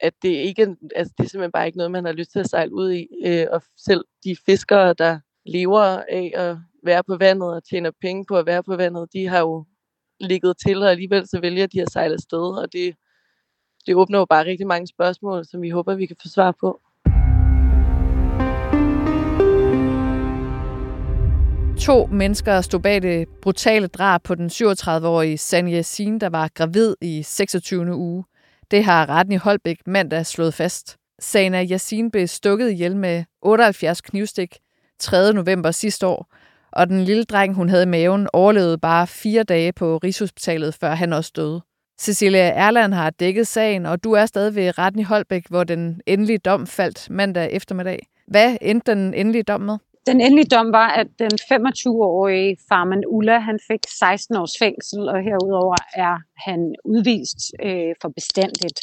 at 0.00 0.14
det, 0.22 0.28
ikke, 0.28 0.76
altså 0.96 1.14
det 1.18 1.24
er 1.24 1.28
simpelthen 1.28 1.52
bare 1.52 1.66
ikke 1.66 1.78
noget, 1.78 1.90
man 1.90 2.04
har 2.04 2.12
lyst 2.12 2.32
til 2.32 2.38
at 2.38 2.50
sejle 2.50 2.74
ud 2.74 2.92
i. 2.92 3.06
Øh, 3.24 3.46
og 3.50 3.62
selv 3.76 4.04
de 4.24 4.36
fiskere, 4.46 4.94
der 4.94 5.20
lever 5.46 6.02
af 6.08 6.32
at 6.34 6.56
være 6.84 7.02
på 7.04 7.16
vandet 7.16 7.54
og 7.54 7.64
tjener 7.64 7.90
penge 8.00 8.24
på 8.28 8.36
at 8.36 8.46
være 8.46 8.62
på 8.62 8.76
vandet, 8.76 9.12
de 9.12 9.26
har 9.26 9.40
jo 9.40 9.64
ligget 10.20 10.54
til, 10.66 10.82
og 10.82 10.90
alligevel 10.90 11.28
så 11.28 11.40
vælger 11.40 11.66
de 11.66 11.82
at 11.82 11.92
sejle 11.92 12.14
afsted, 12.14 12.58
og 12.62 12.72
det, 12.72 12.94
det 13.86 13.94
åbner 13.94 14.18
jo 14.18 14.24
bare 14.24 14.44
rigtig 14.44 14.66
mange 14.66 14.86
spørgsmål, 14.86 15.44
som 15.44 15.62
vi 15.62 15.70
håber, 15.70 15.94
vi 15.94 16.06
kan 16.06 16.16
få 16.22 16.28
svar 16.28 16.54
på. 16.60 16.80
To 21.80 22.06
mennesker 22.06 22.60
stod 22.60 22.80
bag 22.80 23.02
det 23.02 23.28
brutale 23.42 23.86
drab 23.86 24.22
på 24.22 24.34
den 24.34 24.46
37-årige 24.46 25.38
Sanja 25.38 25.82
Sin, 25.82 26.18
der 26.18 26.28
var 26.28 26.50
gravid 26.54 26.94
i 27.00 27.22
26. 27.22 27.96
uge. 27.96 28.24
Det 28.70 28.84
har 28.84 29.08
retten 29.08 29.32
i 29.32 29.36
Holbæk 29.36 29.86
mandag 29.86 30.26
slået 30.26 30.54
fast. 30.54 30.96
Sana 31.18 31.64
Yasin 31.64 32.10
blev 32.10 32.26
stukket 32.26 32.70
ihjel 32.70 32.96
med 32.96 33.24
78 33.42 34.00
knivstik 34.00 34.58
3. 34.98 35.32
november 35.32 35.70
sidste 35.70 36.06
år, 36.06 36.34
og 36.72 36.88
den 36.88 37.00
lille 37.00 37.24
dreng, 37.24 37.54
hun 37.54 37.68
havde 37.68 37.82
i 37.82 37.86
maven, 37.86 38.28
overlevede 38.32 38.78
bare 38.78 39.06
fire 39.06 39.42
dage 39.42 39.72
på 39.72 39.96
Rigshospitalet, 39.96 40.74
før 40.74 40.94
han 40.94 41.12
også 41.12 41.32
døde. 41.36 41.60
Cecilia 42.00 42.48
Erland 42.48 42.94
har 42.94 43.10
dækket 43.10 43.46
sagen, 43.46 43.86
og 43.86 44.04
du 44.04 44.12
er 44.12 44.26
stadig 44.26 44.54
ved 44.54 44.78
retten 44.78 45.00
i 45.00 45.04
Holbæk, 45.04 45.44
hvor 45.48 45.64
den 45.64 46.00
endelige 46.06 46.38
dom 46.38 46.66
faldt 46.66 47.10
mandag 47.10 47.52
eftermiddag. 47.52 48.06
Hvad 48.26 48.56
endte 48.60 48.92
den 48.92 49.14
endelige 49.14 49.42
dom 49.42 49.60
med? 49.60 49.78
Den 50.10 50.20
endelige 50.20 50.50
dom 50.56 50.72
var, 50.72 50.88
at 51.00 51.06
den 51.18 51.34
25-årige 51.52 52.56
farmand 52.68 53.02
Ulla, 53.08 53.38
han 53.38 53.58
fik 53.70 53.80
16 53.98 54.36
års 54.36 54.54
fængsel, 54.58 55.08
og 55.08 55.22
herudover 55.22 55.76
er 55.94 56.16
han 56.46 56.74
udvist 56.84 57.38
øh, 57.64 57.94
for 58.02 58.08
bestandigt. 58.08 58.78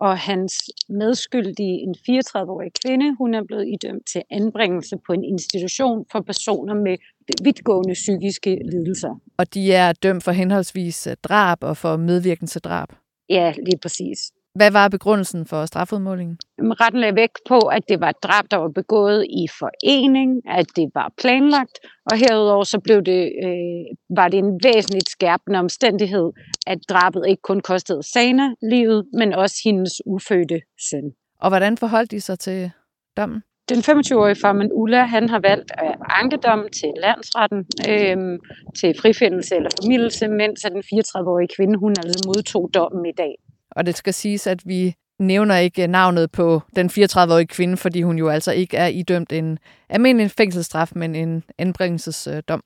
Og 0.00 0.18
hans 0.18 0.54
medskyldige, 0.88 1.76
en 1.86 1.94
34-årig 2.08 2.70
kvinde, 2.84 3.16
hun 3.16 3.34
er 3.34 3.44
blevet 3.48 3.66
idømt 3.74 4.06
til 4.12 4.22
anbringelse 4.30 4.96
på 5.06 5.12
en 5.12 5.24
institution 5.24 6.04
for 6.12 6.20
personer 6.20 6.74
med 6.74 6.96
vidtgående 7.42 7.94
psykiske 7.94 8.58
lidelser. 8.72 9.20
Og 9.38 9.54
de 9.54 9.72
er 9.72 9.92
dømt 9.92 10.24
for 10.24 10.32
henholdsvis 10.32 11.08
drab 11.22 11.58
og 11.64 11.76
for 11.76 11.96
medvirkning 11.96 12.50
til 12.50 12.60
drab? 12.60 12.88
Ja, 13.28 13.52
lige 13.66 13.78
præcis. 13.82 14.18
Hvad 14.54 14.70
var 14.70 14.88
begrundelsen 14.88 15.46
for 15.46 15.66
strafudmålingen? 15.66 16.38
Retten 16.58 17.00
lagde 17.00 17.16
vægt 17.16 17.38
på, 17.48 17.58
at 17.58 17.82
det 17.88 18.00
var 18.00 18.08
et 18.08 18.22
drab, 18.22 18.44
der 18.50 18.56
var 18.56 18.68
begået 18.68 19.26
i 19.30 19.46
forening, 19.58 20.30
at 20.58 20.66
det 20.76 20.90
var 20.94 21.12
planlagt, 21.20 21.78
og 22.10 22.16
herudover 22.16 22.64
så 22.64 22.78
blev 22.80 23.02
det, 23.02 23.22
øh, 23.44 24.16
var 24.16 24.28
det 24.28 24.38
en 24.38 24.60
væsentligt 24.64 25.08
skærpende 25.08 25.58
omstændighed, 25.58 26.30
at 26.66 26.78
drabet 26.88 27.24
ikke 27.28 27.42
kun 27.42 27.60
kostede 27.60 28.02
Sana 28.02 28.46
livet, 28.62 29.04
men 29.18 29.32
også 29.32 29.56
hendes 29.64 29.92
ufødte 30.06 30.60
søn. 30.90 31.06
Og 31.40 31.48
hvordan 31.50 31.76
forholdt 31.76 32.10
de 32.10 32.20
sig 32.20 32.38
til 32.38 32.70
dommen? 33.16 33.42
Den 33.68 33.78
25-årige 33.78 34.40
farmand 34.42 34.70
Ulla, 34.72 35.02
han 35.04 35.28
har 35.28 35.40
valgt 35.40 35.70
at 35.78 35.94
ankedom 36.08 36.60
til 36.78 36.92
landsretten 36.96 37.60
øh, 37.90 38.38
til 38.78 38.90
frifindelse 39.00 39.56
eller 39.56 39.70
formidelse, 39.82 40.28
mens 40.28 40.60
den 40.60 40.82
34-årige 40.92 41.48
kvinde, 41.56 41.78
hun 41.78 41.90
altså 41.90 42.22
modtog 42.26 42.70
dommen 42.74 43.06
i 43.06 43.12
dag. 43.22 43.34
Og 43.76 43.86
det 43.86 43.96
skal 43.96 44.14
siges, 44.14 44.46
at 44.46 44.66
vi 44.66 44.94
nævner 45.18 45.56
ikke 45.56 45.86
navnet 45.86 46.30
på 46.30 46.60
den 46.76 46.86
34-årige 46.86 47.46
kvinde, 47.46 47.76
fordi 47.76 48.02
hun 48.02 48.18
jo 48.18 48.28
altså 48.28 48.52
ikke 48.52 48.76
er 48.76 48.86
idømt 48.86 49.32
en 49.32 49.58
almindelig 49.88 50.30
fængselsstraf, 50.30 50.92
men 50.94 51.14
en 51.14 51.44
anbringelsesdom. 51.58 52.62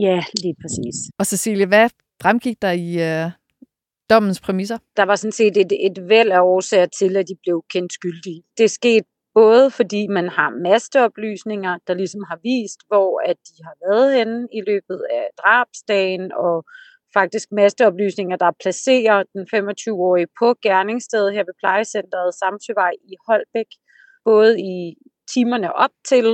Ja, 0.00 0.24
lige 0.42 0.54
præcis. 0.62 1.10
Og 1.18 1.26
Cecilie, 1.26 1.66
hvad 1.66 1.90
fremgik 2.22 2.62
der 2.62 2.70
i 2.70 3.24
øh, 3.24 3.30
dommens 4.10 4.40
præmisser? 4.40 4.78
Der 4.96 5.02
var 5.04 5.16
sådan 5.16 5.32
set 5.32 5.56
et, 5.56 5.72
et 5.86 6.08
væld 6.08 6.30
af 6.30 6.40
årsager 6.40 6.86
til, 6.86 7.16
at 7.16 7.28
de 7.28 7.36
blev 7.42 7.64
kendt 7.70 7.92
skyldige. 7.92 8.42
Det 8.58 8.70
skete 8.70 9.06
både 9.34 9.70
fordi 9.70 10.06
man 10.06 10.28
har 10.28 10.50
masteoplysninger, 10.68 11.78
der 11.86 11.94
ligesom 11.94 12.22
har 12.30 12.38
vist, 12.42 12.80
hvor 12.88 13.10
at 13.30 13.36
de 13.48 13.56
har 13.64 13.76
været 13.86 14.14
henne 14.18 14.48
i 14.58 14.60
løbet 14.70 15.00
af 15.18 15.24
drabsdagen, 15.40 16.32
og 16.32 16.64
faktisk 17.18 17.48
masteoplysninger, 17.52 18.36
der 18.36 18.50
placerer 18.62 19.18
den 19.34 19.42
25-årige 19.54 20.28
på 20.40 20.48
gerningsstedet 20.62 21.32
her 21.34 21.44
ved 21.48 21.56
plejecenteret 21.62 22.34
Samsøvej 22.40 22.92
i 23.12 23.14
Holbæk, 23.26 23.70
både 24.24 24.50
i 24.60 24.74
timerne 25.34 25.72
op 25.84 25.94
til 26.08 26.26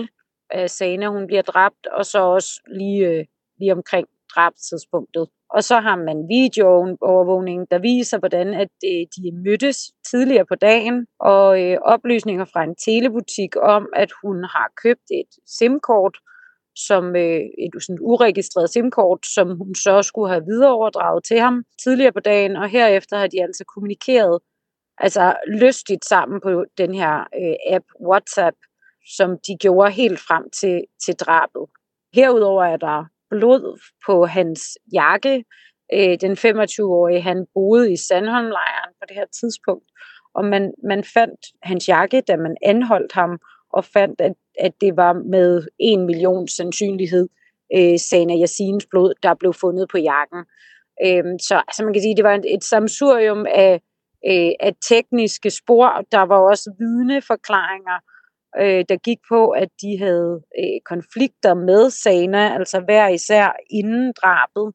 øh, 0.54 0.62
at 0.62 0.70
sagen, 0.70 1.12
hun 1.16 1.26
bliver 1.26 1.42
dræbt, 1.42 1.86
og 1.86 2.04
så 2.12 2.18
også 2.36 2.52
lige, 2.78 3.00
øh, 3.08 3.24
lige 3.60 3.72
omkring 3.72 4.06
drabstidspunktet. 4.34 5.26
Og 5.50 5.62
så 5.64 5.76
har 5.86 5.96
man 6.08 6.18
videoovervågning, 6.36 7.60
der 7.70 7.78
viser, 7.78 8.18
hvordan 8.18 8.48
at 8.54 8.74
øh, 8.90 9.02
de 9.16 9.24
mødtes 9.44 9.78
tidligere 10.10 10.46
på 10.46 10.54
dagen, 10.54 11.06
og 11.20 11.62
øh, 11.62 11.76
oplysninger 11.94 12.44
fra 12.52 12.62
en 12.64 12.76
telebutik 12.86 13.52
om, 13.74 13.84
at 13.96 14.10
hun 14.22 14.36
har 14.54 14.68
købt 14.82 15.08
et 15.20 15.32
SIM-kort, 15.58 16.14
som 16.76 17.16
øh, 17.16 17.40
et 17.58 17.70
sådan 17.80 17.98
uregistreret 18.00 18.70
SIM-kort, 18.70 19.26
som 19.34 19.58
hun 19.58 19.74
så 19.74 20.02
skulle 20.02 20.28
have 20.32 20.44
videreoverdraget 20.46 21.24
til 21.24 21.40
ham 21.40 21.64
tidligere 21.84 22.12
på 22.12 22.20
dagen, 22.20 22.56
og 22.56 22.68
herefter 22.68 23.18
har 23.18 23.26
de 23.26 23.42
altså 23.42 23.64
kommunikeret 23.64 24.38
altså 24.98 25.36
lystigt 25.48 26.04
sammen 26.04 26.40
på 26.40 26.64
den 26.78 26.94
her 26.94 27.14
øh, 27.18 27.74
app 27.74 27.84
WhatsApp, 28.08 28.56
som 29.16 29.30
de 29.46 29.56
gjorde 29.60 29.90
helt 29.90 30.20
frem 30.20 30.50
til, 30.60 30.84
til 31.04 31.14
drabet. 31.14 31.66
Herudover 32.14 32.64
er 32.64 32.76
der 32.76 33.04
blod 33.30 33.80
på 34.06 34.26
hans 34.26 34.78
jakke. 34.92 35.44
Øh, 35.92 36.16
den 36.20 36.32
25-årige, 36.32 37.20
han 37.20 37.46
boede 37.54 37.92
i 37.92 37.96
Sandholmlejren 37.96 38.92
på 39.00 39.04
det 39.08 39.16
her 39.16 39.26
tidspunkt, 39.40 39.88
og 40.34 40.44
man, 40.44 40.72
man 40.84 41.04
fandt 41.04 41.40
hans 41.62 41.88
jakke, 41.88 42.20
da 42.20 42.36
man 42.36 42.56
anholdt 42.62 43.12
ham, 43.12 43.38
og 43.72 43.84
fandt, 43.84 44.20
at, 44.20 44.32
at 44.58 44.72
det 44.80 44.96
var 44.96 45.12
med 45.12 45.66
en 45.78 46.06
million 46.06 46.48
sandsynlighed 46.48 47.28
øh, 47.76 47.98
Sana 47.98 48.34
Yassins 48.42 48.86
blod, 48.90 49.14
der 49.22 49.34
blev 49.34 49.52
fundet 49.52 49.88
på 49.88 49.98
jakken. 49.98 50.44
Øh, 51.06 51.24
så 51.40 51.62
altså 51.68 51.84
man 51.84 51.92
kan 51.92 52.02
sige, 52.02 52.16
det 52.16 52.24
var 52.24 52.34
et, 52.34 52.54
et 52.54 52.64
samsurium 52.64 53.46
af, 53.48 53.74
øh, 54.26 54.52
af 54.60 54.72
tekniske 54.88 55.50
spor. 55.50 56.04
Der 56.12 56.22
var 56.22 56.38
også 56.38 56.74
vidneforklaringer, 56.78 57.98
øh, 58.60 58.84
der 58.88 58.96
gik 58.96 59.18
på, 59.28 59.50
at 59.50 59.68
de 59.82 59.98
havde 59.98 60.42
øh, 60.58 60.80
konflikter 60.84 61.54
med 61.54 61.90
Sana, 61.90 62.54
altså 62.58 62.80
hver 62.80 63.08
især 63.08 63.56
inden 63.70 64.12
drabet, 64.22 64.74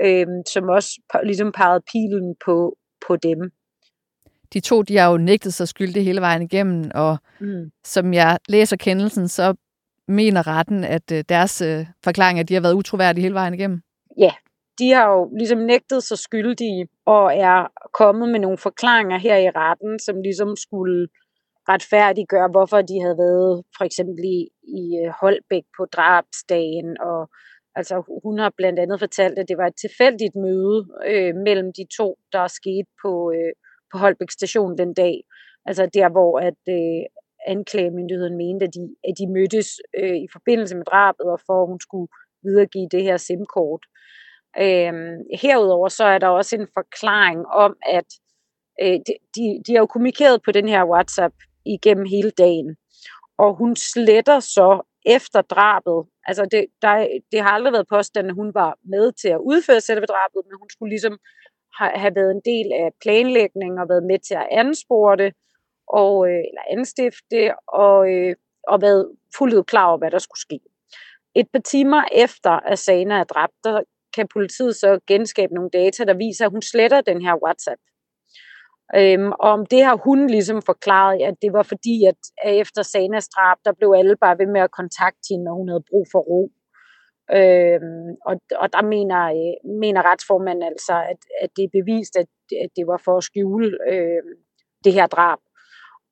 øh, 0.00 0.26
som 0.52 0.68
også 0.68 0.90
ligesom 1.22 1.52
pegede 1.52 1.82
pilen 1.92 2.36
på, 2.44 2.76
på 3.06 3.16
dem. 3.16 3.50
De 4.52 4.60
to, 4.60 4.82
de 4.82 4.96
har 4.96 5.10
jo 5.10 5.16
nægtet 5.16 5.54
sig 5.54 5.68
skyldige 5.68 6.04
hele 6.04 6.20
vejen 6.20 6.42
igennem, 6.42 6.90
og 6.94 7.16
mm. 7.40 7.70
som 7.84 8.14
jeg 8.14 8.38
læser 8.48 8.76
kendelsen, 8.76 9.28
så 9.28 9.54
mener 10.08 10.46
retten, 10.46 10.84
at 10.84 11.12
øh, 11.12 11.24
deres 11.28 11.60
øh, 11.60 11.86
forklaring, 12.04 12.38
at 12.38 12.48
de 12.48 12.54
har 12.54 12.60
været 12.60 12.74
utroværdige 12.74 13.22
hele 13.22 13.34
vejen 13.34 13.54
igennem. 13.54 13.80
Ja, 14.18 14.32
de 14.78 14.90
har 14.90 15.06
jo 15.12 15.30
ligesom 15.38 15.58
nægtet 15.58 16.02
sig 16.02 16.18
skyldige, 16.18 16.88
og 17.06 17.36
er 17.36 17.66
kommet 17.94 18.28
med 18.28 18.40
nogle 18.40 18.58
forklaringer 18.58 19.18
her 19.18 19.36
i 19.36 19.50
retten, 19.50 19.98
som 19.98 20.22
ligesom 20.22 20.56
skulle 20.56 21.08
retfærdiggøre, 21.68 22.48
hvorfor 22.50 22.80
de 22.82 23.00
havde 23.04 23.18
været 23.18 23.64
for 23.76 23.84
eksempel 23.84 24.24
i, 24.24 24.38
i 24.80 24.82
øh, 25.02 25.12
Holbæk 25.20 25.66
på 25.76 25.84
drabsdagen, 25.96 26.96
og 27.00 27.30
altså 27.74 28.20
hun 28.24 28.38
har 28.38 28.52
blandt 28.56 28.78
andet 28.78 28.98
fortalt, 29.00 29.38
at 29.38 29.48
det 29.48 29.58
var 29.58 29.66
et 29.66 29.82
tilfældigt 29.84 30.36
møde 30.44 30.76
øh, 31.12 31.34
mellem 31.46 31.68
de 31.78 31.84
to, 31.98 32.08
der 32.32 32.38
er 32.38 32.56
sket 32.60 32.86
på, 33.02 33.32
øh, 33.36 33.52
på 33.92 33.98
Holbæk 33.98 34.30
station 34.30 34.78
den 34.78 34.94
dag. 34.94 35.24
Altså 35.66 35.86
der, 35.94 36.08
hvor 36.08 36.38
at 36.38 36.62
øh, 36.68 37.04
anklagemyndigheden 37.46 38.36
mente, 38.36 38.64
at 38.66 38.74
de, 38.74 38.80
at 39.08 39.14
de 39.18 39.32
mødtes 39.32 39.68
øh, 39.98 40.16
i 40.16 40.28
forbindelse 40.32 40.76
med 40.76 40.84
drabet, 40.84 41.26
og 41.26 41.40
for 41.46 41.62
at 41.62 41.68
hun 41.68 41.80
skulle 41.80 42.08
videregive 42.42 42.88
det 42.90 43.02
her 43.02 43.16
SIM-kort. 43.16 43.82
Øhm, 44.60 45.18
herudover 45.40 45.88
så 45.88 46.04
er 46.04 46.18
der 46.18 46.28
også 46.28 46.56
en 46.56 46.68
forklaring 46.74 47.46
om, 47.46 47.76
at 47.86 48.08
øh, 48.82 48.98
de, 49.06 49.12
de, 49.36 49.62
de 49.66 49.72
har 49.72 49.78
jo 49.78 49.86
kommunikeret 49.86 50.42
på 50.42 50.52
den 50.52 50.68
her 50.68 50.84
WhatsApp 50.84 51.34
igennem 51.64 52.06
hele 52.06 52.30
dagen. 52.30 52.76
Og 53.38 53.56
hun 53.56 53.76
sletter 53.76 54.40
så 54.40 54.82
efter 55.06 55.42
drabet, 55.42 56.06
altså 56.26 56.44
det, 56.44 56.66
der, 56.82 57.08
det 57.32 57.40
har 57.40 57.50
aldrig 57.50 57.72
været 57.72 57.92
påstanden, 57.96 58.30
at 58.30 58.36
hun 58.36 58.54
var 58.54 58.78
med 58.84 59.12
til 59.12 59.28
at 59.28 59.44
udføre 59.50 59.80
selve 59.80 60.06
drabet, 60.06 60.40
men 60.44 60.58
hun 60.58 60.70
skulle 60.70 60.90
ligesom 60.90 61.18
have, 61.78 62.14
været 62.14 62.30
en 62.30 62.42
del 62.44 62.72
af 62.72 62.88
planlægningen 63.02 63.78
og 63.78 63.88
været 63.88 64.04
med 64.04 64.18
til 64.18 64.34
at 64.34 64.48
anspore 64.50 65.16
det, 65.16 65.32
og, 65.88 66.28
øh, 66.28 66.42
eller 66.48 66.62
anstifte 66.70 67.26
det, 67.30 67.52
og, 67.68 67.98
øh, 68.12 68.34
og 68.68 68.82
været 68.82 69.12
fuldt 69.38 69.54
ud 69.54 69.64
klar 69.64 69.86
over, 69.88 69.98
hvad 69.98 70.10
der 70.10 70.18
skulle 70.18 70.40
ske. 70.40 70.60
Et 71.34 71.48
par 71.52 71.60
timer 71.60 72.02
efter, 72.12 72.50
at 72.50 72.78
Sana 72.78 73.14
er 73.14 73.24
dræbt, 73.24 73.58
der 73.64 73.82
kan 74.16 74.28
politiet 74.32 74.76
så 74.76 75.00
genskabe 75.06 75.54
nogle 75.54 75.70
data, 75.70 76.04
der 76.04 76.14
viser, 76.14 76.46
at 76.46 76.52
hun 76.52 76.62
sletter 76.62 77.00
den 77.00 77.22
her 77.22 77.34
WhatsApp. 77.44 77.80
Øhm, 78.96 79.32
og 79.44 79.50
om 79.56 79.66
det 79.66 79.82
har 79.84 79.96
hun 80.06 80.26
ligesom 80.26 80.62
forklaret, 80.62 81.22
at 81.22 81.34
det 81.42 81.52
var 81.52 81.62
fordi, 81.62 81.96
at 82.10 82.20
efter 82.44 82.82
Sanas 82.82 83.28
drab, 83.28 83.58
der 83.64 83.72
blev 83.72 83.94
alle 83.96 84.16
bare 84.16 84.38
ved 84.38 84.46
med 84.46 84.60
at 84.60 84.70
kontakte 84.70 85.26
hende, 85.30 85.44
når 85.44 85.54
hun 85.54 85.68
havde 85.68 85.88
brug 85.90 86.06
for 86.12 86.18
ro. 86.18 86.50
Øh, 87.32 87.80
og, 88.26 88.34
og 88.62 88.72
der 88.72 88.82
mener, 88.82 89.20
øh, 89.24 89.70
mener 89.80 90.10
retsformanden 90.10 90.62
altså, 90.62 90.94
at, 91.12 91.20
at 91.40 91.50
det 91.56 91.64
er 91.64 91.78
bevist, 91.78 92.16
at, 92.16 92.26
at 92.64 92.70
det 92.76 92.86
var 92.86 93.00
for 93.04 93.16
at 93.16 93.24
skjule 93.24 93.78
øh, 93.92 94.22
det 94.84 94.92
her 94.92 95.06
drab. 95.06 95.38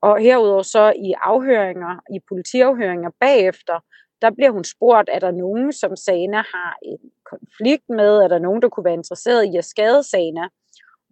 Og 0.02 0.20
herudover 0.20 0.62
så 0.62 0.92
i 0.96 1.14
afhøringer, 1.22 1.92
i 2.16 2.18
politiafhøringer 2.28 3.10
bagefter, 3.20 3.76
der 4.22 4.30
bliver 4.30 4.50
hun 4.50 4.64
spurgt, 4.64 5.08
er 5.12 5.18
der 5.18 5.30
nogen, 5.30 5.72
som 5.72 5.96
Sana 5.96 6.36
har 6.36 6.76
en 6.82 7.10
konflikt 7.32 7.88
med? 7.88 8.12
Er 8.24 8.28
der 8.28 8.38
nogen, 8.38 8.62
der 8.62 8.68
kunne 8.68 8.84
være 8.84 9.00
interesseret 9.02 9.44
i 9.44 9.56
at 9.56 9.64
skade 9.64 10.02
Sana? 10.02 10.48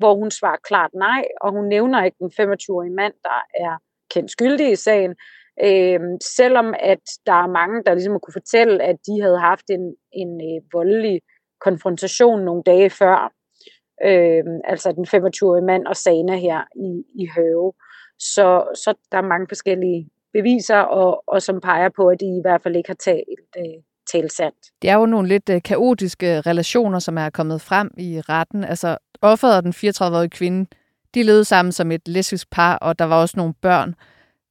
hvor 0.01 0.15
hun 0.21 0.31
svarer 0.31 0.61
klart 0.71 0.93
nej, 0.95 1.23
og 1.41 1.49
hun 1.57 1.67
nævner 1.75 2.05
ikke 2.05 2.21
den 2.25 2.33
25-årige 2.41 2.97
mand, 3.01 3.15
der 3.29 3.41
er 3.67 3.75
kendt 4.15 4.31
skyldig 4.31 4.73
i 4.73 4.77
sagen, 4.77 5.13
øh, 5.65 6.01
selvom 6.37 6.75
at 6.81 7.05
der 7.27 7.33
er 7.33 7.47
mange, 7.47 7.83
der 7.87 7.95
ligesom 7.95 8.21
kunne 8.21 8.33
fortælle, 8.33 8.83
at 8.83 8.97
de 9.07 9.23
havde 9.23 9.39
haft 9.39 9.71
en, 9.71 9.95
en 10.13 10.41
øh, 10.41 10.63
voldelig 10.73 11.21
konfrontation 11.61 12.45
nogle 12.45 12.63
dage 12.67 12.91
før, 12.91 13.33
øh, 14.05 14.45
altså 14.65 14.93
den 14.93 15.07
25-årige 15.07 15.65
mand 15.65 15.87
og 15.87 15.97
Sana 15.97 16.37
her 16.37 16.61
i, 16.77 17.23
i 17.23 17.29
Høve. 17.37 17.73
Så, 18.19 18.65
så 18.75 18.95
der 19.13 19.19
er 19.19 19.23
mange 19.33 19.47
forskellige 19.49 20.09
beviser, 20.33 20.79
og, 20.79 21.23
og 21.27 21.43
som 21.43 21.61
peger 21.61 21.89
på, 21.97 22.09
at 22.09 22.21
de 22.21 22.27
i 22.27 22.43
hvert 22.43 22.63
fald 22.63 22.77
ikke 22.77 22.89
har 22.89 23.01
talt, 23.05 23.41
øh, 23.59 23.83
talt 24.13 24.33
sandt. 24.33 24.57
Det 24.83 24.91
er 24.91 24.95
jo 24.95 25.07
nogle 25.07 25.29
lidt 25.29 25.49
øh, 25.51 25.63
kaotiske 25.63 26.41
relationer, 26.41 26.99
som 26.99 27.19
er 27.19 27.31
kommet 27.31 27.61
frem 27.61 27.91
i 27.99 28.21
retten. 28.21 28.65
Altså 28.65 28.97
offeret 29.23 29.57
og 29.57 29.63
den 29.63 29.73
34-årige 29.73 30.31
kvinde, 30.31 30.67
de 31.15 31.23
levede 31.23 31.45
sammen 31.45 31.73
som 31.73 31.93
et 31.93 32.09
lesbisk 32.09 32.51
par, 32.51 32.77
og 32.77 32.99
der 32.99 33.05
var 33.05 33.21
også 33.21 33.35
nogle 33.37 33.55
børn. 33.63 33.95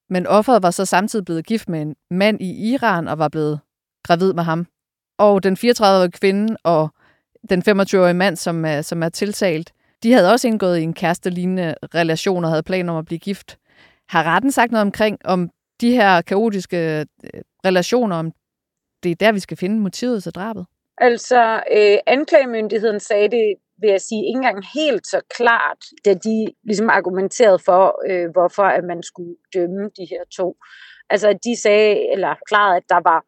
Men 0.09 0.27
offeret 0.27 0.63
var 0.63 0.71
så 0.71 0.85
samtidig 0.85 1.25
blevet 1.25 1.45
gift 1.45 1.69
med 1.69 1.81
en 1.81 1.95
mand 2.11 2.41
i 2.41 2.73
Iran 2.73 3.07
og 3.07 3.19
var 3.19 3.27
blevet 3.29 3.59
gravid 4.03 4.33
med 4.33 4.43
ham. 4.43 4.67
Og 5.17 5.43
den 5.43 5.53
34-årige 5.53 6.11
kvinde 6.11 6.57
og 6.63 6.89
den 7.49 7.63
25-årige 7.67 8.13
mand, 8.13 8.35
som 8.35 8.65
er, 8.65 8.81
som 8.81 9.03
er 9.03 9.09
tiltalt, 9.09 9.73
de 10.03 10.13
havde 10.13 10.31
også 10.31 10.47
indgået 10.47 10.79
i 10.79 10.83
en 10.83 10.93
kærestelignende 10.93 11.75
relation 11.95 12.43
og 12.43 12.49
havde 12.49 12.63
planer 12.63 12.93
om 12.93 12.99
at 12.99 13.05
blive 13.05 13.19
gift. 13.19 13.57
Har 14.09 14.23
retten 14.23 14.51
sagt 14.51 14.71
noget 14.71 14.81
omkring, 14.81 15.17
om 15.25 15.49
de 15.81 15.91
her 15.91 16.21
kaotiske 16.21 16.99
øh, 16.99 17.41
relationer, 17.65 18.15
om 18.15 18.31
det 19.03 19.11
er 19.11 19.15
der, 19.15 19.31
vi 19.31 19.39
skal 19.39 19.57
finde 19.57 19.79
motivet 19.79 20.23
til 20.23 20.31
drabet? 20.31 20.65
Altså, 20.97 21.63
øh, 21.71 21.97
anklagemyndigheden 22.07 22.99
sagde 22.99 23.29
det 23.29 23.55
vil 23.81 23.89
jeg 23.89 24.01
sige, 24.01 24.27
ikke 24.27 24.37
engang 24.37 24.65
helt 24.73 25.07
så 25.07 25.21
klart, 25.37 25.81
da 26.05 26.13
de 26.13 26.53
ligesom 26.63 26.89
argumenterede 26.89 27.59
for, 27.59 27.83
øh, 28.09 28.29
hvorfor 28.31 28.63
at 28.63 28.83
man 28.83 29.03
skulle 29.03 29.35
dømme 29.53 29.83
de 29.97 30.05
her 30.09 30.23
to. 30.37 30.57
Altså, 31.09 31.27
at 31.29 31.43
de 31.43 31.61
sagde, 31.61 32.11
eller 32.13 32.35
klarede, 32.49 32.77
at 32.77 32.89
der 32.89 33.01
var 33.11 33.23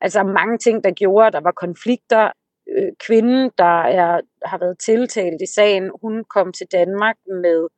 altså 0.00 0.22
mange 0.22 0.58
ting, 0.58 0.84
der 0.84 0.90
gjorde, 0.90 1.26
at 1.26 1.32
der 1.32 1.40
var 1.40 1.52
konflikter. 1.52 2.30
Øh, 2.76 2.92
kvinden, 3.06 3.50
der 3.58 3.78
er, 4.00 4.20
har 4.44 4.58
været 4.58 4.78
tiltalt 4.78 5.42
i 5.42 5.52
sagen, 5.54 5.90
hun 6.02 6.24
kom 6.34 6.52
til 6.52 6.66
Danmark 6.72 7.16
med 7.26 7.68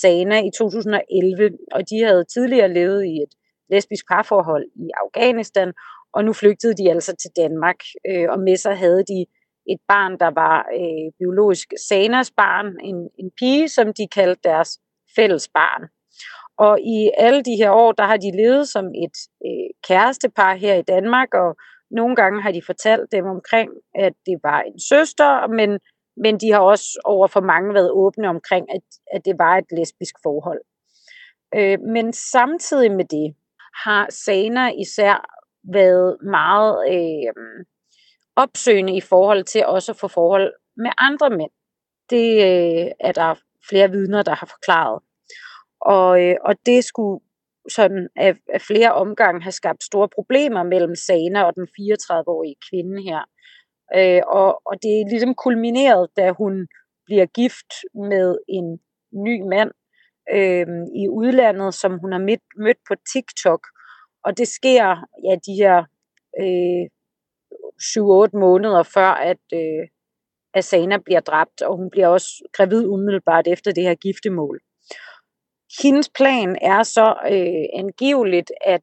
Sana 0.00 0.38
i 0.48 0.50
2011, 0.58 1.50
og 1.72 1.90
de 1.90 2.04
havde 2.04 2.24
tidligere 2.24 2.74
levet 2.74 3.04
i 3.04 3.14
et 3.24 3.32
lesbisk 3.70 4.08
parforhold 4.08 4.66
i 4.76 4.86
Afghanistan, 5.02 5.72
og 6.12 6.24
nu 6.24 6.32
flygtede 6.32 6.74
de 6.74 6.90
altså 6.90 7.16
til 7.16 7.30
Danmark, 7.36 7.80
øh, 8.10 8.26
og 8.30 8.40
med 8.40 8.56
sig 8.56 8.76
havde 8.76 9.02
de 9.12 9.26
et 9.66 9.80
barn, 9.88 10.18
der 10.18 10.30
var 10.30 10.66
øh, 10.80 11.12
biologisk 11.18 11.68
Sanas 11.88 12.30
barn, 12.30 12.66
en, 12.82 13.08
en 13.18 13.30
pige, 13.38 13.68
som 13.68 13.86
de 13.92 14.06
kaldte 14.14 14.48
deres 14.48 14.78
fælles 15.16 15.48
barn. 15.48 15.82
Og 16.58 16.80
i 16.80 17.10
alle 17.18 17.42
de 17.42 17.56
her 17.56 17.70
år, 17.70 17.92
der 17.92 18.04
har 18.04 18.16
de 18.16 18.36
levet 18.36 18.68
som 18.68 18.86
et 18.86 19.16
øh, 19.46 19.70
kærestepar 19.88 20.54
her 20.54 20.74
i 20.74 20.82
Danmark, 20.82 21.34
og 21.34 21.56
nogle 21.90 22.16
gange 22.16 22.42
har 22.42 22.52
de 22.52 22.62
fortalt 22.66 23.12
dem 23.12 23.24
omkring, 23.26 23.70
at 23.94 24.12
det 24.26 24.36
var 24.42 24.60
en 24.60 24.80
søster, 24.80 25.46
men, 25.46 25.78
men 26.16 26.40
de 26.40 26.52
har 26.52 26.60
også 26.60 27.00
over 27.04 27.26
for 27.26 27.40
mange 27.40 27.74
været 27.74 27.90
åbne 27.90 28.28
omkring, 28.28 28.66
at, 28.74 28.82
at 29.12 29.24
det 29.24 29.34
var 29.38 29.56
et 29.56 29.78
lesbisk 29.78 30.14
forhold. 30.22 30.60
Øh, 31.54 31.78
men 31.80 32.12
samtidig 32.12 32.92
med 32.92 33.04
det 33.04 33.34
har 33.84 34.06
Sana 34.10 34.70
især 34.84 35.16
været 35.72 36.16
meget 36.22 36.72
øh, 36.92 37.32
opsøgende 38.36 38.96
i 38.96 39.00
forhold 39.00 39.44
til 39.44 39.66
også 39.66 39.92
at 39.92 39.96
få 39.96 40.08
forhold 40.08 40.52
med 40.76 40.90
andre 40.98 41.30
mænd. 41.30 41.50
Det 42.10 42.28
øh, 42.34 42.90
er 43.00 43.12
der 43.12 43.34
flere 43.68 43.90
vidner, 43.90 44.22
der 44.22 44.34
har 44.34 44.46
forklaret. 44.46 45.02
Og, 45.80 46.22
øh, 46.22 46.36
og 46.44 46.54
det 46.66 46.84
skulle 46.84 47.20
sådan 47.68 48.08
af, 48.16 48.36
af 48.52 48.60
flere 48.60 48.94
omgange 48.94 49.42
have 49.42 49.52
skabt 49.52 49.84
store 49.84 50.08
problemer 50.08 50.62
mellem 50.62 50.94
Sana 50.94 51.42
og 51.42 51.54
den 51.54 51.68
34-årige 51.80 52.56
kvinde 52.70 53.02
her. 53.02 53.22
Øh, 53.96 54.22
og, 54.26 54.62
og 54.66 54.82
det 54.82 54.90
er 54.90 55.10
ligesom 55.10 55.34
kulmineret, 55.34 56.08
da 56.16 56.30
hun 56.30 56.68
bliver 57.06 57.26
gift 57.26 57.70
med 57.94 58.38
en 58.48 58.78
ny 59.12 59.42
mand 59.42 59.70
øh, 60.32 60.66
i 61.02 61.08
udlandet, 61.08 61.74
som 61.74 61.98
hun 61.98 62.12
har 62.12 62.18
mødt, 62.18 62.46
mødt 62.56 62.78
på 62.88 62.94
TikTok. 63.12 63.66
Og 64.24 64.38
det 64.38 64.48
sker 64.48 64.86
ja, 65.24 65.34
de 65.46 65.54
her 65.62 65.78
øh, 66.40 66.84
7-8 67.82 68.38
måneder 68.38 68.82
før, 68.82 69.08
at 69.08 69.42
øh, 69.54 69.88
Asana 70.54 70.98
bliver 70.98 71.20
dræbt, 71.20 71.62
og 71.62 71.76
hun 71.76 71.90
bliver 71.90 72.08
også 72.08 72.48
gravid 72.52 72.86
umiddelbart 72.86 73.46
efter 73.46 73.72
det 73.72 73.82
her 73.82 73.94
giftemål. 73.94 74.60
Hendes 75.82 76.10
plan 76.16 76.58
er 76.62 76.82
så 76.82 77.14
øh, 77.30 77.80
angiveligt, 77.82 78.52
at 78.64 78.80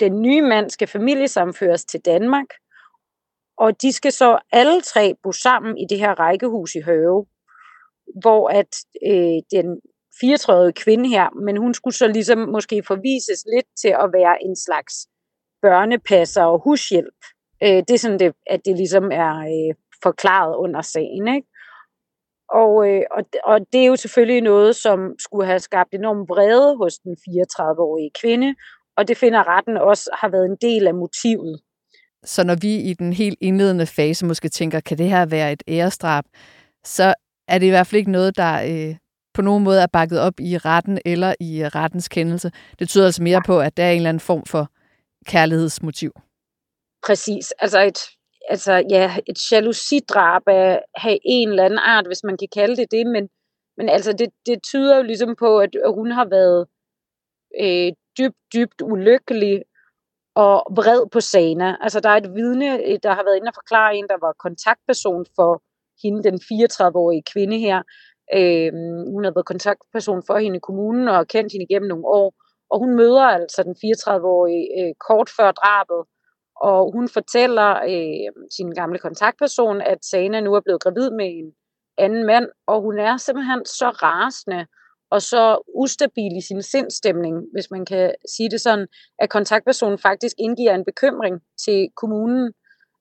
den 0.00 0.22
nye 0.22 0.42
mand 0.42 0.70
skal 0.70 0.88
familiesamføres 0.88 1.84
til 1.84 2.00
Danmark, 2.00 2.46
og 3.58 3.82
de 3.82 3.92
skal 3.92 4.12
så 4.12 4.38
alle 4.52 4.80
tre 4.80 5.14
bo 5.22 5.32
sammen 5.32 5.78
i 5.78 5.84
det 5.90 5.98
her 5.98 6.14
rækkehus 6.20 6.74
i 6.74 6.80
Høve, 6.80 7.26
hvor 8.22 8.48
at 8.48 8.72
øh, 9.10 9.38
den 9.50 9.80
34 10.20 10.72
kvinde 10.72 11.08
her, 11.08 11.30
men 11.44 11.56
hun 11.56 11.74
skulle 11.74 11.94
så 11.94 12.06
ligesom 12.06 12.38
måske 12.38 12.82
forvises 12.86 13.44
lidt 13.54 13.66
til 13.82 13.88
at 13.88 14.10
være 14.12 14.42
en 14.42 14.56
slags 14.56 14.94
børnepasser 15.62 16.44
og 16.44 16.62
hushjælp. 16.64 17.20
Øh, 17.62 17.82
det 17.88 17.90
er 17.90 17.98
sådan, 17.98 18.18
det, 18.18 18.32
at 18.46 18.60
det 18.64 18.76
ligesom 18.76 19.04
er 19.12 19.38
øh, 19.38 19.74
forklaret 20.02 20.56
under 20.56 20.82
sagen. 20.82 21.28
Ikke? 21.36 21.48
Og, 22.50 22.88
øh, 22.88 23.02
og, 23.10 23.22
og 23.44 23.60
det 23.72 23.80
er 23.80 23.86
jo 23.86 23.96
selvfølgelig 23.96 24.42
noget, 24.42 24.76
som 24.76 24.98
skulle 25.18 25.46
have 25.46 25.58
skabt 25.58 25.94
enorm 25.94 26.28
vrede 26.28 26.76
hos 26.76 26.98
den 26.98 27.16
34-årige 27.28 28.10
kvinde, 28.20 28.54
og 28.96 29.08
det 29.08 29.16
finder 29.16 29.56
retten 29.56 29.76
også 29.76 30.10
har 30.20 30.28
været 30.28 30.46
en 30.46 30.56
del 30.60 30.86
af 30.86 30.94
motivet. 30.94 31.60
Så 32.24 32.44
når 32.44 32.54
vi 32.60 32.74
i 32.76 32.94
den 32.94 33.12
helt 33.12 33.38
indledende 33.40 33.86
fase 33.86 34.26
måske 34.26 34.48
tænker, 34.48 34.80
kan 34.80 34.98
det 34.98 35.08
her 35.08 35.26
være 35.26 35.52
et 35.52 35.62
ærestrap, 35.68 36.24
så 36.84 37.14
er 37.48 37.58
det 37.58 37.66
i 37.66 37.70
hvert 37.70 37.86
fald 37.86 37.98
ikke 37.98 38.10
noget, 38.10 38.36
der 38.36 38.62
øh, 38.62 38.96
på 39.34 39.42
nogen 39.42 39.64
måde 39.64 39.82
er 39.82 39.86
bakket 39.86 40.20
op 40.20 40.40
i 40.40 40.58
retten 40.58 40.98
eller 41.04 41.34
i 41.40 41.68
rettens 41.68 42.08
kendelse. 42.08 42.50
Det 42.78 42.88
tyder 42.88 43.04
altså 43.04 43.22
mere 43.22 43.42
på, 43.46 43.60
at 43.60 43.76
der 43.76 43.84
er 43.84 43.90
en 43.90 43.96
eller 43.96 44.08
anden 44.08 44.20
form 44.20 44.46
for 44.46 44.70
kærlighedsmotiv. 45.26 46.12
Præcis. 47.08 47.52
Altså 47.58 47.80
et, 47.80 47.98
altså, 48.48 48.72
ja, 48.90 49.16
et 49.26 49.38
jalousidrab 49.52 50.42
af, 50.46 50.82
have 50.96 51.18
en 51.24 51.48
eller 51.48 51.64
anden 51.64 51.78
art, 51.78 52.06
hvis 52.06 52.24
man 52.24 52.36
kan 52.36 52.48
kalde 52.52 52.76
det 52.76 52.90
det, 52.90 53.06
men, 53.06 53.28
men 53.76 53.88
altså, 53.88 54.12
det, 54.12 54.28
det 54.46 54.62
tyder 54.62 54.96
jo 54.96 55.02
ligesom 55.02 55.36
på, 55.36 55.58
at 55.58 55.70
hun 55.94 56.10
har 56.10 56.26
været 56.36 56.66
øh, 57.64 57.92
dybt, 58.18 58.38
dybt 58.54 58.80
ulykkelig 58.82 59.62
og 60.34 60.56
vred 60.78 61.02
på 61.12 61.20
Sana. 61.20 61.76
Altså, 61.80 62.00
der 62.00 62.08
er 62.10 62.16
et 62.16 62.34
vidne, 62.34 62.68
øh, 62.86 62.98
der 63.02 63.12
har 63.14 63.24
været 63.24 63.36
inde 63.36 63.48
og 63.48 63.58
forklare 63.60 63.96
en, 63.96 64.08
der 64.08 64.18
var 64.26 64.32
kontaktperson 64.44 65.26
for 65.36 65.62
hende, 66.02 66.22
den 66.22 66.38
34-årige 66.48 67.22
kvinde 67.32 67.58
her. 67.58 67.78
Øh, 68.38 68.72
hun 69.14 69.24
har 69.24 69.32
været 69.36 69.46
kontaktperson 69.52 70.22
for 70.26 70.36
hende 70.38 70.56
i 70.56 70.66
kommunen 70.68 71.08
og 71.08 71.28
kendt 71.28 71.52
hende 71.52 71.66
igennem 71.70 71.88
nogle 71.88 72.06
år. 72.06 72.28
Og 72.70 72.78
hun 72.78 72.96
møder 72.96 73.22
altså 73.22 73.62
den 73.62 73.76
34-årige 73.84 74.64
øh, 74.78 74.94
kort 75.08 75.28
før 75.36 75.50
drabet, 75.52 76.02
og 76.60 76.92
hun 76.92 77.08
fortæller 77.08 77.70
øh, 77.92 78.44
sin 78.56 78.70
gamle 78.74 78.98
kontaktperson, 78.98 79.80
at 79.80 79.98
Sana 80.04 80.40
nu 80.40 80.54
er 80.54 80.60
blevet 80.60 80.82
gravid 80.82 81.10
med 81.10 81.26
en 81.26 81.52
anden 81.98 82.26
mand, 82.26 82.46
og 82.66 82.82
hun 82.82 82.98
er 82.98 83.16
simpelthen 83.16 83.64
så 83.64 83.88
rasende 83.88 84.66
og 85.10 85.22
så 85.22 85.72
ustabil 85.74 86.36
i 86.36 86.40
sin 86.40 86.62
sindstemning, 86.62 87.36
hvis 87.52 87.70
man 87.70 87.84
kan 87.84 88.14
sige 88.36 88.50
det 88.50 88.60
sådan, 88.60 88.86
at 89.18 89.30
kontaktpersonen 89.30 89.98
faktisk 89.98 90.34
indgiver 90.38 90.74
en 90.74 90.84
bekymring 90.84 91.40
til 91.64 91.88
kommunen. 91.96 92.52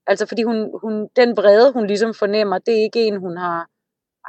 Altså 0.08 0.26
fordi 0.26 0.44
hun, 0.44 0.72
hun, 0.82 1.08
den 1.16 1.38
vrede, 1.38 1.74
hun 1.74 1.88
ligesom 1.88 2.14
fornemmer, 2.14 2.58
det 2.58 2.74
er 2.78 2.84
ikke 2.84 3.08
en, 3.08 3.20
hun 3.20 3.38
har, 3.38 3.68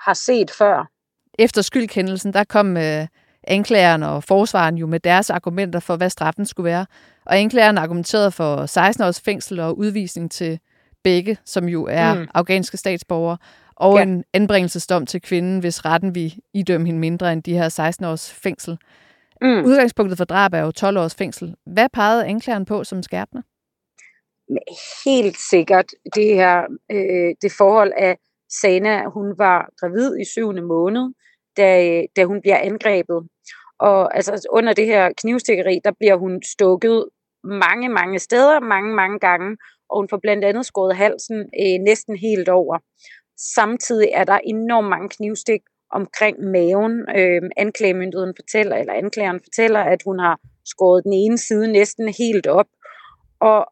har 0.06 0.14
set 0.14 0.50
før. 0.50 0.90
Efter 1.38 1.62
skyldkendelsen, 1.62 2.32
der 2.32 2.44
kom 2.44 2.76
øh, 2.76 3.06
anklageren 3.48 4.02
og 4.02 4.24
forsvaren 4.24 4.78
jo 4.78 4.86
med 4.86 5.00
deres 5.00 5.30
argumenter 5.30 5.80
for, 5.80 5.96
hvad 5.96 6.10
straffen 6.10 6.46
skulle 6.46 6.64
være. 6.64 6.86
Og 7.26 7.38
anklageren 7.38 7.78
argumenterede 7.78 8.30
for 8.30 8.66
16 8.66 9.04
års 9.04 9.20
fængsel 9.20 9.60
og 9.60 9.78
udvisning 9.78 10.30
til 10.30 10.58
begge, 11.04 11.36
som 11.44 11.68
jo 11.68 11.86
er 11.90 12.14
mm. 12.14 12.28
afghanske 12.34 12.76
statsborgere, 12.76 13.38
og 13.76 13.96
ja. 13.96 14.02
en 14.02 14.24
anbringelsesdom 14.32 15.06
til 15.06 15.20
kvinden, 15.20 15.58
hvis 15.58 15.84
retten 15.84 16.14
vil 16.14 16.34
idømme 16.54 16.86
hende 16.86 17.00
mindre 17.00 17.32
end 17.32 17.42
de 17.42 17.54
her 17.54 17.68
16 17.68 18.04
års 18.06 18.32
fængsel. 18.32 18.78
Mm. 19.42 19.64
Udgangspunktet 19.64 20.18
for 20.18 20.24
drab 20.24 20.54
er 20.54 20.60
jo 20.60 20.70
12 20.70 20.98
års 20.98 21.14
fængsel. 21.14 21.54
Hvad 21.66 21.88
pegede 21.92 22.26
anklageren 22.26 22.64
på 22.64 22.84
som 22.84 23.02
skærpende? 23.02 23.42
Helt 25.04 25.36
sikkert 25.50 25.86
det 26.14 26.34
her 26.34 26.62
øh, 26.92 27.34
det 27.42 27.52
forhold, 27.58 27.92
at 27.96 28.16
Sana 28.60 29.04
hun 29.08 29.34
var 29.38 29.68
gravid 29.80 30.18
i 30.20 30.24
syvende 30.24 30.62
måned, 30.62 31.12
da, 31.58 32.02
da 32.16 32.24
hun 32.24 32.40
bliver 32.40 32.58
angrebet. 32.58 33.28
Og 33.80 34.16
altså 34.16 34.48
under 34.50 34.72
det 34.72 34.86
her 34.86 35.12
knivstikkeri, 35.20 35.80
der 35.84 35.92
bliver 35.98 36.16
hun 36.16 36.42
stukket 36.42 37.04
mange, 37.44 37.88
mange 37.88 38.18
steder, 38.18 38.60
mange, 38.60 38.94
mange 38.94 39.18
gange, 39.18 39.56
og 39.90 39.98
hun 39.98 40.08
får 40.08 40.20
blandt 40.22 40.44
andet 40.44 40.66
skåret 40.66 40.96
halsen 40.96 41.38
øh, 41.40 41.78
næsten 41.80 42.16
helt 42.16 42.48
over. 42.48 42.78
Samtidig 43.54 44.08
er 44.14 44.24
der 44.24 44.38
enormt 44.44 44.88
mange 44.88 45.08
knivstik 45.08 45.60
omkring 45.90 46.40
maven. 46.40 46.92
Øh, 47.16 47.42
anklagemyndigheden 47.56 48.34
fortæller, 48.36 48.76
eller 48.76 48.92
anklageren 48.92 49.40
fortæller, 49.44 49.80
at 49.80 50.02
hun 50.04 50.18
har 50.18 50.40
skåret 50.64 51.04
den 51.04 51.12
ene 51.12 51.38
side 51.38 51.72
næsten 51.72 52.08
helt 52.08 52.46
op. 52.46 52.66
Og 53.40 53.66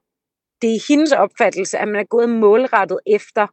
det 0.63 0.71
er 0.75 0.87
hendes 0.89 1.13
opfattelse, 1.13 1.79
at 1.79 1.89
man 1.89 2.01
er 2.01 2.05
gået 2.05 2.29
målrettet 2.29 2.99
efter 3.07 3.47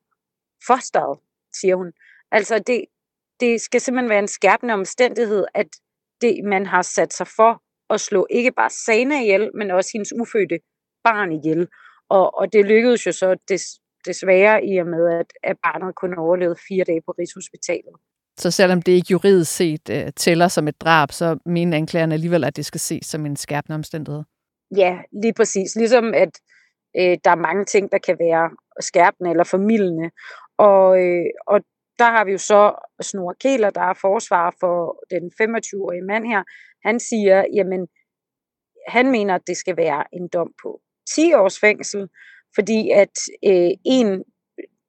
fosteret, 0.68 1.20
siger 1.60 1.76
hun. 1.76 1.92
Altså 2.32 2.60
det, 2.60 2.86
det 3.40 3.62
skal 3.62 3.82
simpelthen 3.82 4.10
være 4.10 4.20
en 4.20 4.28
skærpende 4.28 4.74
omstændighed, 4.74 5.46
at 5.54 5.68
det, 6.22 6.44
man 6.44 6.66
har 6.66 6.82
sat 6.82 7.14
sig 7.14 7.28
for 7.28 7.62
at 7.94 8.02
slå 8.02 8.28
ikke 8.30 8.52
bare 8.52 8.70
Sana 8.70 9.22
ihjel, 9.22 9.52
men 9.56 9.72
også 9.72 9.90
hendes 9.94 10.14
ufødte 10.22 10.60
barn 11.04 11.32
ihjel. 11.32 11.68
Og, 12.10 12.38
og 12.38 12.54
det 12.54 12.66
lykkedes 12.66 13.06
jo 13.06 13.12
så 13.12 13.36
des, 13.50 13.64
desværre 14.06 14.66
i 14.66 14.78
og 14.78 14.88
med, 14.88 15.20
at, 15.20 15.34
at 15.44 15.58
barnet 15.64 15.96
kun 15.96 16.18
overlevede 16.18 16.60
fire 16.68 16.84
dage 16.84 17.02
på 17.06 17.12
Rigshospitalet. 17.12 17.96
Så 18.38 18.52
selvom 18.52 18.82
det 18.82 18.92
ikke 18.92 19.12
juridisk 19.12 19.56
set 19.56 19.90
uh, 19.90 20.10
tæller 20.16 20.48
som 20.48 20.68
et 20.68 20.82
drab, 20.82 21.12
så 21.12 21.38
mener 21.46 21.78
anklagerne 21.78 22.14
alligevel, 22.14 22.44
at 22.44 22.56
det 22.56 22.66
skal 22.66 22.80
ses 22.80 23.06
som 23.06 23.26
en 23.26 23.36
skærpende 23.36 23.76
omstændighed? 23.76 24.24
Ja, 24.78 24.98
lige 25.22 25.34
præcis. 25.34 25.76
Ligesom 25.76 26.14
at 26.14 26.40
øh, 26.98 27.18
der 27.24 27.32
er 27.32 27.46
mange 27.48 27.66
ting, 27.66 27.92
der 27.92 27.98
kan 27.98 28.18
være 28.20 28.50
skærpende 28.80 29.30
eller 29.30 29.44
formidlende. 29.44 30.10
Og, 30.58 31.00
øh, 31.06 31.26
og 31.48 31.60
der 32.00 32.12
har 32.12 32.26
vi 32.26 32.32
jo 32.32 32.38
så 32.38 32.76
Snor 33.02 33.36
Kæler, 33.40 33.70
der 33.70 33.82
er 33.82 33.94
forsvar 34.02 34.56
for 34.60 35.04
den 35.10 35.32
25-årige 35.42 36.06
mand 36.06 36.26
her. 36.28 36.44
Han 36.88 37.00
siger, 37.00 37.46
jamen, 37.54 37.88
han 38.88 39.12
mener, 39.12 39.36
at 39.36 39.48
det 39.48 39.58
skal 39.58 39.78
være 39.78 40.04
en 40.14 40.28
dom 40.34 40.52
på 40.64 40.82
10 41.16 41.34
års 41.34 41.60
fængsel, 41.60 42.08
fordi 42.56 42.90
at 42.90 43.16
øh, 43.46 43.72
en, 43.86 44.24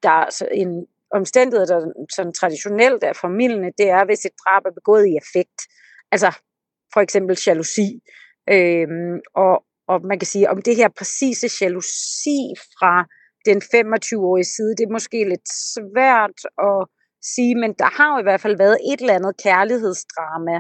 der 0.03 0.11
er 0.11 0.25
altså 0.25 0.49
en 0.53 0.87
omstændighed, 1.11 1.67
der 1.67 1.93
sådan 2.15 2.33
traditionelt 2.33 3.05
er 3.05 3.13
formidlende, 3.13 3.73
det 3.79 3.89
er, 3.91 4.05
hvis 4.05 4.25
et 4.25 4.33
drab 4.45 4.63
er 4.67 4.71
begået 4.71 5.07
i 5.07 5.17
affekt. 5.17 5.61
Altså 6.13 6.31
for 6.93 7.01
eksempel 7.01 7.39
jalousi. 7.47 8.01
Øhm, 8.51 9.21
og, 9.35 9.65
og 9.89 10.07
man 10.11 10.19
kan 10.19 10.27
sige, 10.27 10.51
om 10.51 10.63
det 10.63 10.77
her 10.77 10.89
præcise 10.89 11.65
jalousi 11.65 12.39
fra 12.79 13.07
den 13.49 13.59
25-årige 13.75 14.51
side, 14.55 14.77
det 14.77 14.85
er 14.85 14.97
måske 14.99 15.29
lidt 15.33 15.49
svært 15.75 16.39
at 16.69 16.81
sige, 17.35 17.55
men 17.63 17.73
der 17.83 17.91
har 17.99 18.09
jo 18.15 18.19
i 18.21 18.27
hvert 18.29 18.41
fald 18.41 18.57
været 18.57 18.79
et 18.93 19.01
eller 19.01 19.15
andet 19.15 19.43
kærlighedsdrama. 19.45 20.57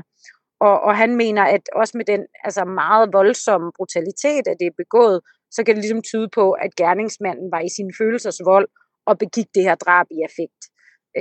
Og, 0.61 0.81
og 0.81 0.97
han 0.97 1.17
mener, 1.17 1.43
at 1.43 1.65
også 1.81 1.97
med 1.97 2.05
den 2.05 2.27
altså 2.45 2.65
meget 2.65 3.13
voldsomme 3.13 3.71
brutalitet, 3.77 4.45
at 4.49 4.57
det 4.61 4.67
er 4.67 4.81
begået, 4.83 5.21
så 5.51 5.65
kan 5.65 5.75
det 5.75 5.83
ligesom 5.85 6.03
tyde 6.03 6.29
på, 6.39 6.53
at 6.53 6.77
gerningsmanden 6.77 7.49
var 7.55 7.61
i 7.61 7.75
sin 7.77 7.91
følelsesvold 7.99 8.69
og 9.07 9.19
begik 9.19 9.49
det 9.55 9.63
her 9.63 9.75
drab 9.75 10.07
i 10.11 10.21
affekt. 10.29 10.63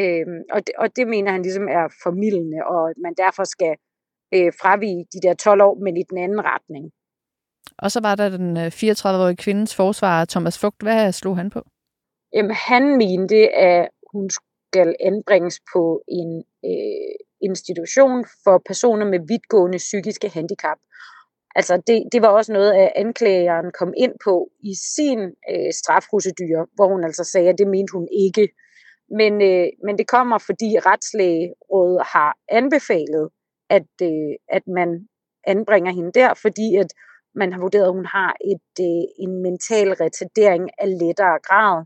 Øhm, 0.02 0.42
og, 0.56 0.60
det, 0.68 0.74
og 0.82 0.96
det 0.96 1.08
mener 1.08 1.32
han 1.32 1.42
ligesom 1.42 1.68
er 1.68 1.86
formidlende, 2.04 2.60
og 2.74 2.90
at 2.90 2.98
man 3.06 3.14
derfor 3.24 3.44
skal 3.44 3.74
øh, 4.36 4.52
fravige 4.62 5.06
de 5.14 5.20
der 5.26 5.34
12 5.34 5.62
år, 5.62 5.76
men 5.84 5.98
i 5.98 6.04
den 6.10 6.18
anden 6.18 6.42
retning. 6.54 6.86
Og 7.78 7.92
så 7.92 8.00
var 8.02 8.16
der 8.16 8.30
den 8.30 8.58
øh, 8.58 8.68
34-årige 8.68 9.36
kvindes 9.36 9.44
kvindens 9.44 9.76
forsvar, 9.76 10.26
Thomas 10.26 10.60
Fugt. 10.60 10.82
Hvad 10.82 11.12
slog 11.12 11.38
han 11.38 11.50
på? 11.50 11.62
Jamen, 12.34 12.56
han 12.56 12.98
mente, 12.98 13.50
at 13.50 13.90
hun 14.14 14.30
skal 14.30 14.96
anbringes 15.00 15.60
på 15.74 16.02
en 16.08 16.44
øh, 16.66 17.16
institution 17.42 18.26
for 18.44 18.62
personer 18.66 19.06
med 19.06 19.20
vidtgående 19.28 19.78
psykiske 19.78 20.30
handicap. 20.30 20.78
Altså 21.56 21.82
det, 21.88 22.04
det 22.12 22.22
var 22.22 22.28
også 22.28 22.54
noget, 22.54 22.74
at 22.74 22.92
anklageren 22.96 23.72
kom 23.80 23.94
ind 23.98 24.14
på 24.26 24.50
i 24.60 24.74
sin 24.96 25.20
øh, 25.52 25.74
strafprocedur, 25.74 26.70
hvor 26.76 26.88
hun 26.88 27.04
altså 27.04 27.24
sagde, 27.24 27.50
at 27.50 27.58
det 27.58 27.68
mente 27.68 27.92
hun 27.94 28.08
ikke. 28.26 28.48
Men, 29.20 29.34
øh, 29.42 29.68
men 29.86 29.98
det 29.98 30.08
kommer, 30.08 30.38
fordi 30.38 30.70
retslægerådet 30.90 32.02
har 32.14 32.38
anbefalet, 32.50 33.30
at, 33.70 33.92
øh, 34.02 34.34
at 34.50 34.64
man 34.68 34.90
anbringer 35.48 35.92
hende 35.92 36.12
der, 36.12 36.34
fordi 36.34 36.76
at 36.76 36.90
man 37.36 37.54
har 37.54 37.60
vurderet, 37.60 37.88
at 37.88 37.98
hun 38.00 38.06
har 38.06 38.32
et, 38.54 38.72
øh, 38.88 39.04
en 39.24 39.34
mental 39.48 39.90
retardering 40.04 40.64
af 40.84 40.88
lettere 41.02 41.40
grad. 41.48 41.86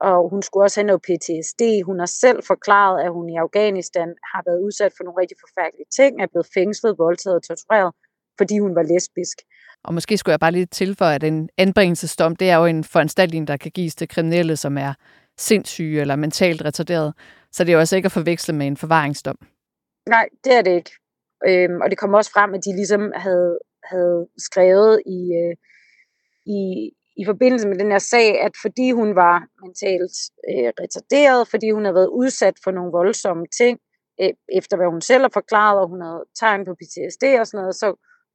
Og 0.00 0.30
hun 0.30 0.42
skulle 0.42 0.64
også 0.64 0.80
have 0.80 0.90
noget 0.90 1.02
PTSD. 1.06 1.62
Hun 1.88 1.98
har 1.98 2.10
selv 2.24 2.40
forklaret, 2.52 2.96
at 3.04 3.10
hun 3.12 3.26
i 3.30 3.36
Afghanistan 3.36 4.08
har 4.32 4.42
været 4.46 4.60
udsat 4.66 4.92
for 4.96 5.04
nogle 5.04 5.20
rigtig 5.20 5.36
forfærdelige 5.44 5.90
ting, 5.98 6.12
er 6.22 6.26
blevet 6.32 6.48
fængslet, 6.54 6.98
voldtaget 6.98 7.36
og 7.36 7.42
tortureret, 7.42 7.90
fordi 8.38 8.58
hun 8.58 8.74
var 8.74 8.82
lesbisk. 8.82 9.36
Og 9.84 9.94
måske 9.94 10.18
skulle 10.18 10.32
jeg 10.32 10.40
bare 10.40 10.52
lige 10.52 10.66
tilføje, 10.66 11.14
at 11.14 11.24
en 11.24 11.48
anbringelsesdom, 11.58 12.36
det 12.36 12.50
er 12.50 12.56
jo 12.56 12.64
en 12.64 12.84
foranstaltning, 12.84 13.48
der 13.48 13.56
kan 13.56 13.70
gives 13.70 13.94
til 13.94 14.08
kriminelle, 14.08 14.56
som 14.56 14.78
er 14.78 14.94
sindssyge 15.38 16.00
eller 16.00 16.16
mentalt 16.16 16.64
retarderet. 16.64 17.14
Så 17.52 17.64
det 17.64 17.70
er 17.70 17.74
jo 17.74 17.78
altså 17.78 17.96
ikke 17.96 18.06
at 18.06 18.12
forveksle 18.12 18.54
med 18.54 18.66
en 18.66 18.76
forvaringsdom. 18.76 19.38
Nej, 20.08 20.28
det 20.44 20.52
er 20.52 20.62
det 20.62 20.70
ikke. 20.70 20.90
Øhm, 21.48 21.80
og 21.82 21.90
det 21.90 21.98
kom 21.98 22.14
også 22.14 22.30
frem, 22.32 22.54
at 22.54 22.64
de 22.64 22.76
ligesom 22.76 23.12
havde, 23.16 23.58
havde 23.92 24.28
skrevet 24.38 25.02
i, 25.06 25.20
øh, 25.42 25.54
i, 26.56 26.60
i 27.20 27.24
forbindelse 27.24 27.68
med 27.68 27.78
den 27.78 27.90
her 27.90 27.98
sag, 27.98 28.40
at 28.40 28.52
fordi 28.62 28.90
hun 28.90 29.14
var 29.14 29.36
mentalt 29.62 30.16
øh, 30.50 30.70
retarderet, 30.80 31.48
fordi 31.48 31.70
hun 31.70 31.84
havde 31.84 31.94
været 31.94 32.14
udsat 32.20 32.56
for 32.64 32.70
nogle 32.70 32.92
voldsomme 32.92 33.46
ting, 33.60 33.78
øh, 34.20 34.32
efter 34.58 34.76
hvad 34.76 34.86
hun 34.86 35.00
selv 35.00 35.22
har 35.22 35.30
forklaret, 35.34 35.80
og 35.80 35.88
hun 35.88 36.00
havde 36.00 36.24
tegn 36.40 36.64
på 36.64 36.74
PTSD 36.80 37.24
og 37.40 37.46
sådan 37.46 37.60
noget, 37.62 37.74
så 37.74 37.88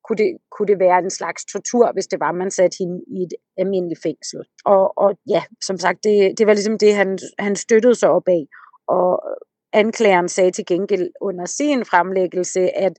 kunne 0.06 0.18
det, 0.18 0.38
kunne 0.52 0.68
det 0.68 0.80
være 0.80 1.00
en 1.00 1.10
slags 1.10 1.46
tortur, 1.46 1.92
hvis 1.94 2.08
det 2.08 2.20
var, 2.20 2.32
man 2.32 2.52
satte 2.52 2.76
hende 2.80 2.98
i 3.08 3.18
et 3.24 3.34
almindeligt 3.58 4.04
fængsel. 4.04 4.40
Og, 4.66 4.98
og 4.98 5.18
ja, 5.30 5.44
som 5.64 5.78
sagt, 5.78 6.04
det, 6.04 6.38
det 6.38 6.48
var 6.48 6.54
ligesom 6.54 6.78
det, 6.78 6.96
han, 6.96 7.20
han 7.40 7.56
støttede 7.56 7.96
sig 7.96 8.10
op 8.10 8.28
af. 8.28 8.44
Og 8.88 9.24
anklageren 9.74 10.30
sagde 10.30 10.52
til 10.52 10.66
gengæld 10.66 11.12
under 11.22 11.46
sin 11.46 11.86
fremlæggelse, 11.86 12.78
at 12.78 12.94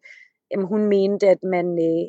jamen, 0.50 0.66
hun 0.66 0.86
mente, 0.88 1.28
at 1.28 1.42
man, 1.42 1.66
øh, 1.66 2.06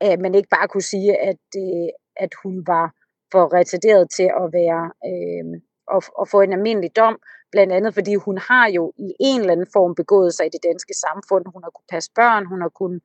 at 0.00 0.20
man 0.20 0.34
ikke 0.34 0.48
bare 0.48 0.68
kunne 0.68 0.90
sige, 0.94 1.16
at, 1.16 1.44
øh, 1.56 1.88
at 2.16 2.32
hun 2.42 2.64
var 2.66 2.86
for 3.32 3.54
retarderet 3.54 4.10
til 4.16 4.28
at 4.42 4.46
være 4.52 4.84
øh, 5.10 5.60
og, 5.94 6.02
og 6.20 6.28
få 6.28 6.40
en 6.40 6.52
almindelig 6.52 6.96
dom, 6.96 7.16
blandt 7.52 7.72
andet 7.72 7.94
fordi 7.94 8.14
hun 8.14 8.38
har 8.38 8.70
jo 8.70 8.92
i 8.98 9.08
en 9.20 9.40
eller 9.40 9.52
anden 9.52 9.70
form 9.72 9.94
begået 9.94 10.34
sig 10.34 10.46
i 10.46 10.54
det 10.54 10.62
danske 10.62 10.94
samfund. 10.94 11.44
Hun 11.54 11.62
har 11.62 11.70
kunnet 11.70 11.92
passe 11.92 12.10
børn, 12.14 12.46
hun 12.46 12.60
har 12.60 12.68
kunnet 12.68 13.02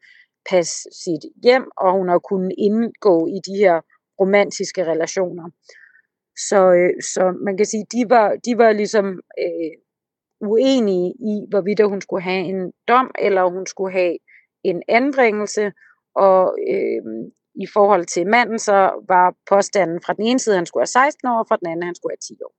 passe 0.49 0.89
sit 1.03 1.23
hjem, 1.43 1.65
og 1.77 1.93
hun 1.97 2.09
har 2.09 2.19
kunnet 2.19 2.53
indgå 2.57 3.27
i 3.27 3.39
de 3.47 3.55
her 3.63 3.81
romantiske 4.19 4.85
relationer. 4.85 5.49
Så, 6.49 6.71
øh, 6.71 6.93
så 7.13 7.23
man 7.45 7.57
kan 7.57 7.65
sige, 7.65 7.85
de 7.91 8.09
var, 8.09 8.35
de 8.45 8.57
var 8.57 8.71
ligesom 8.71 9.05
øh, 9.43 9.73
uenige 10.41 11.09
i, 11.31 11.35
hvorvidt 11.49 11.89
hun 11.89 12.01
skulle 12.01 12.23
have 12.23 12.43
en 12.43 12.71
dom, 12.87 13.11
eller 13.19 13.43
hun 13.49 13.65
skulle 13.65 13.93
have 13.93 14.17
en 14.63 14.83
anbringelse, 14.87 15.71
og 16.15 16.55
øh, 16.69 17.01
i 17.55 17.67
forhold 17.73 18.05
til 18.05 18.27
manden, 18.27 18.59
så 18.59 19.05
var 19.07 19.35
påstanden 19.49 19.99
fra 20.05 20.13
den 20.13 20.25
ene 20.25 20.39
side, 20.39 20.55
at 20.55 20.59
han 20.59 20.65
skulle 20.65 20.81
have 20.81 20.87
16 20.87 21.27
år, 21.27 21.39
og 21.39 21.45
fra 21.47 21.55
den 21.55 21.67
anden, 21.67 21.83
at 21.83 21.87
han 21.87 21.95
skulle 21.95 22.11
have 22.11 22.35
10 22.37 22.43
år. 22.45 22.53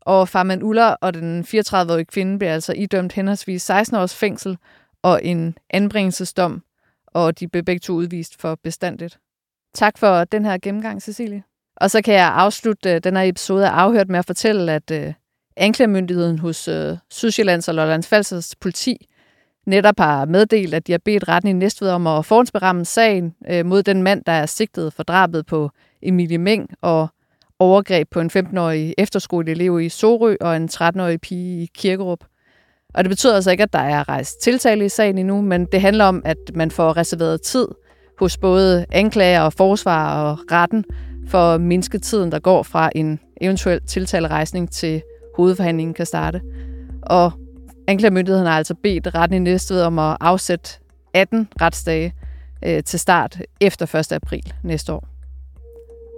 Og 0.00 0.28
Farman 0.28 0.62
Uller 0.62 0.96
og 1.00 1.14
den 1.14 1.44
34-årige 1.44 2.04
kvinde 2.04 2.38
blev 2.38 2.48
altså 2.48 2.72
idømt 2.72 3.12
henholdsvis 3.12 3.62
16 3.62 3.96
års 3.96 4.16
fængsel 4.16 4.58
og 5.02 5.24
en 5.24 5.58
anbringelsesdom, 5.70 6.62
og 7.06 7.40
de 7.40 7.48
blev 7.48 7.62
begge 7.62 7.80
to 7.80 7.92
udvist 7.92 8.40
for 8.40 8.54
bestandigt. 8.62 9.18
Tak 9.74 9.98
for 9.98 10.24
den 10.24 10.44
her 10.44 10.58
gennemgang, 10.58 11.02
Cecilie. 11.02 11.42
Og 11.76 11.90
så 11.90 12.02
kan 12.02 12.14
jeg 12.14 12.32
afslutte 12.34 12.94
øh, 12.94 13.00
den 13.04 13.16
her 13.16 13.24
episode 13.24 13.66
af 13.66 13.70
Afhørt 13.70 14.08
med 14.08 14.18
at 14.18 14.26
fortælle, 14.26 14.72
at 14.72 14.90
øh, 14.90 15.12
anklagemyndigheden 15.56 16.38
hos 16.38 16.68
øh, 16.68 16.96
Sydsjællands 17.10 17.68
og 17.68 17.74
Lollands 17.74 18.06
Falsers 18.06 18.56
politi 18.56 19.06
netop 19.66 19.94
har 19.98 20.24
meddelt, 20.24 20.74
at 20.74 20.86
de 20.86 20.92
har 20.92 21.00
bedt 21.04 21.28
retten 21.28 21.50
i 21.50 21.52
Næstved 21.52 21.90
om 21.90 22.06
at 22.06 22.24
forhåndsberamme 22.24 22.84
sagen 22.84 23.34
øh, 23.50 23.66
mod 23.66 23.82
den 23.82 24.02
mand, 24.02 24.24
der 24.26 24.32
er 24.32 24.46
sigtet 24.46 24.92
for 24.92 25.02
drabet 25.02 25.46
på 25.46 25.70
Emilie 26.02 26.38
Meng 26.38 26.70
og 26.80 27.08
overgreb 27.58 28.08
på 28.10 28.20
en 28.20 28.30
15-årig 28.36 28.94
efterskoleelev 28.98 29.80
i 29.80 29.88
Sorø 29.88 30.36
og 30.40 30.56
en 30.56 30.68
13-årig 30.72 31.20
pige 31.20 31.62
i 31.62 31.70
Kirkerup. 31.74 32.24
Og 32.94 33.04
det 33.04 33.08
betyder 33.08 33.34
altså 33.34 33.50
ikke, 33.50 33.62
at 33.62 33.72
der 33.72 33.78
er 33.78 34.08
rejst 34.08 34.40
tiltale 34.40 34.84
i 34.84 34.88
sagen 34.88 35.18
endnu, 35.18 35.40
men 35.40 35.64
det 35.72 35.80
handler 35.80 36.04
om, 36.04 36.22
at 36.24 36.36
man 36.54 36.70
får 36.70 36.96
reserveret 36.96 37.42
tid 37.42 37.68
hos 38.18 38.38
både 38.38 38.86
anklager 38.92 39.40
og 39.40 39.52
forsvar 39.52 40.22
og 40.22 40.38
retten 40.52 40.84
for 41.28 41.38
at 41.38 41.60
mindske 41.60 41.98
tiden, 41.98 42.32
der 42.32 42.38
går 42.38 42.62
fra 42.62 42.90
en 42.94 43.20
eventuel 43.40 43.80
tiltalerejsning 43.86 44.70
til 44.70 45.02
hovedforhandlingen 45.36 45.94
kan 45.94 46.06
starte. 46.06 46.40
Og 47.02 47.32
anklagemyndigheden 47.90 48.46
har 48.46 48.56
altså 48.56 48.74
bedt 48.74 49.14
retten 49.14 49.36
i 49.36 49.50
Næstved 49.50 49.82
om 49.82 49.98
at 49.98 50.16
afsætte 50.20 50.70
18 51.14 51.48
retsdage 51.60 52.14
øh, 52.64 52.82
til 52.82 53.00
start 53.00 53.38
efter 53.60 53.94
1. 53.94 54.12
april 54.12 54.52
næste 54.64 54.92
år. 54.92 55.08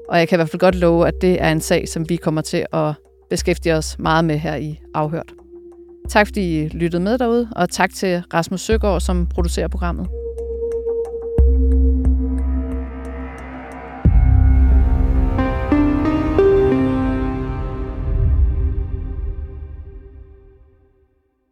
Og 0.09 0.19
jeg 0.19 0.29
kan 0.29 0.37
i 0.37 0.39
hvert 0.39 0.51
fald 0.51 0.61
godt 0.61 0.75
love, 0.75 1.09
at 1.09 1.15
det 1.21 1.43
er 1.43 1.53
en 1.53 1.61
sag, 1.61 1.89
som 1.89 2.09
vi 2.09 2.17
kommer 2.17 2.41
til 2.41 2.67
at 2.73 2.95
beskæftige 3.31 3.75
os 3.75 3.99
meget 3.99 4.25
med 4.25 4.39
her 4.39 4.57
i 4.57 4.81
Afhørt. 4.95 5.33
Tak 6.09 6.27
fordi 6.27 6.63
I 6.63 6.69
lyttede 6.69 7.03
med 7.03 7.19
derude, 7.19 7.49
og 7.57 7.71
tak 7.71 7.91
til 7.95 8.23
Rasmus 8.35 8.61
Søgaard, 8.61 9.01
som 9.01 9.27
producerer 9.27 9.69
programmet. 9.69 10.09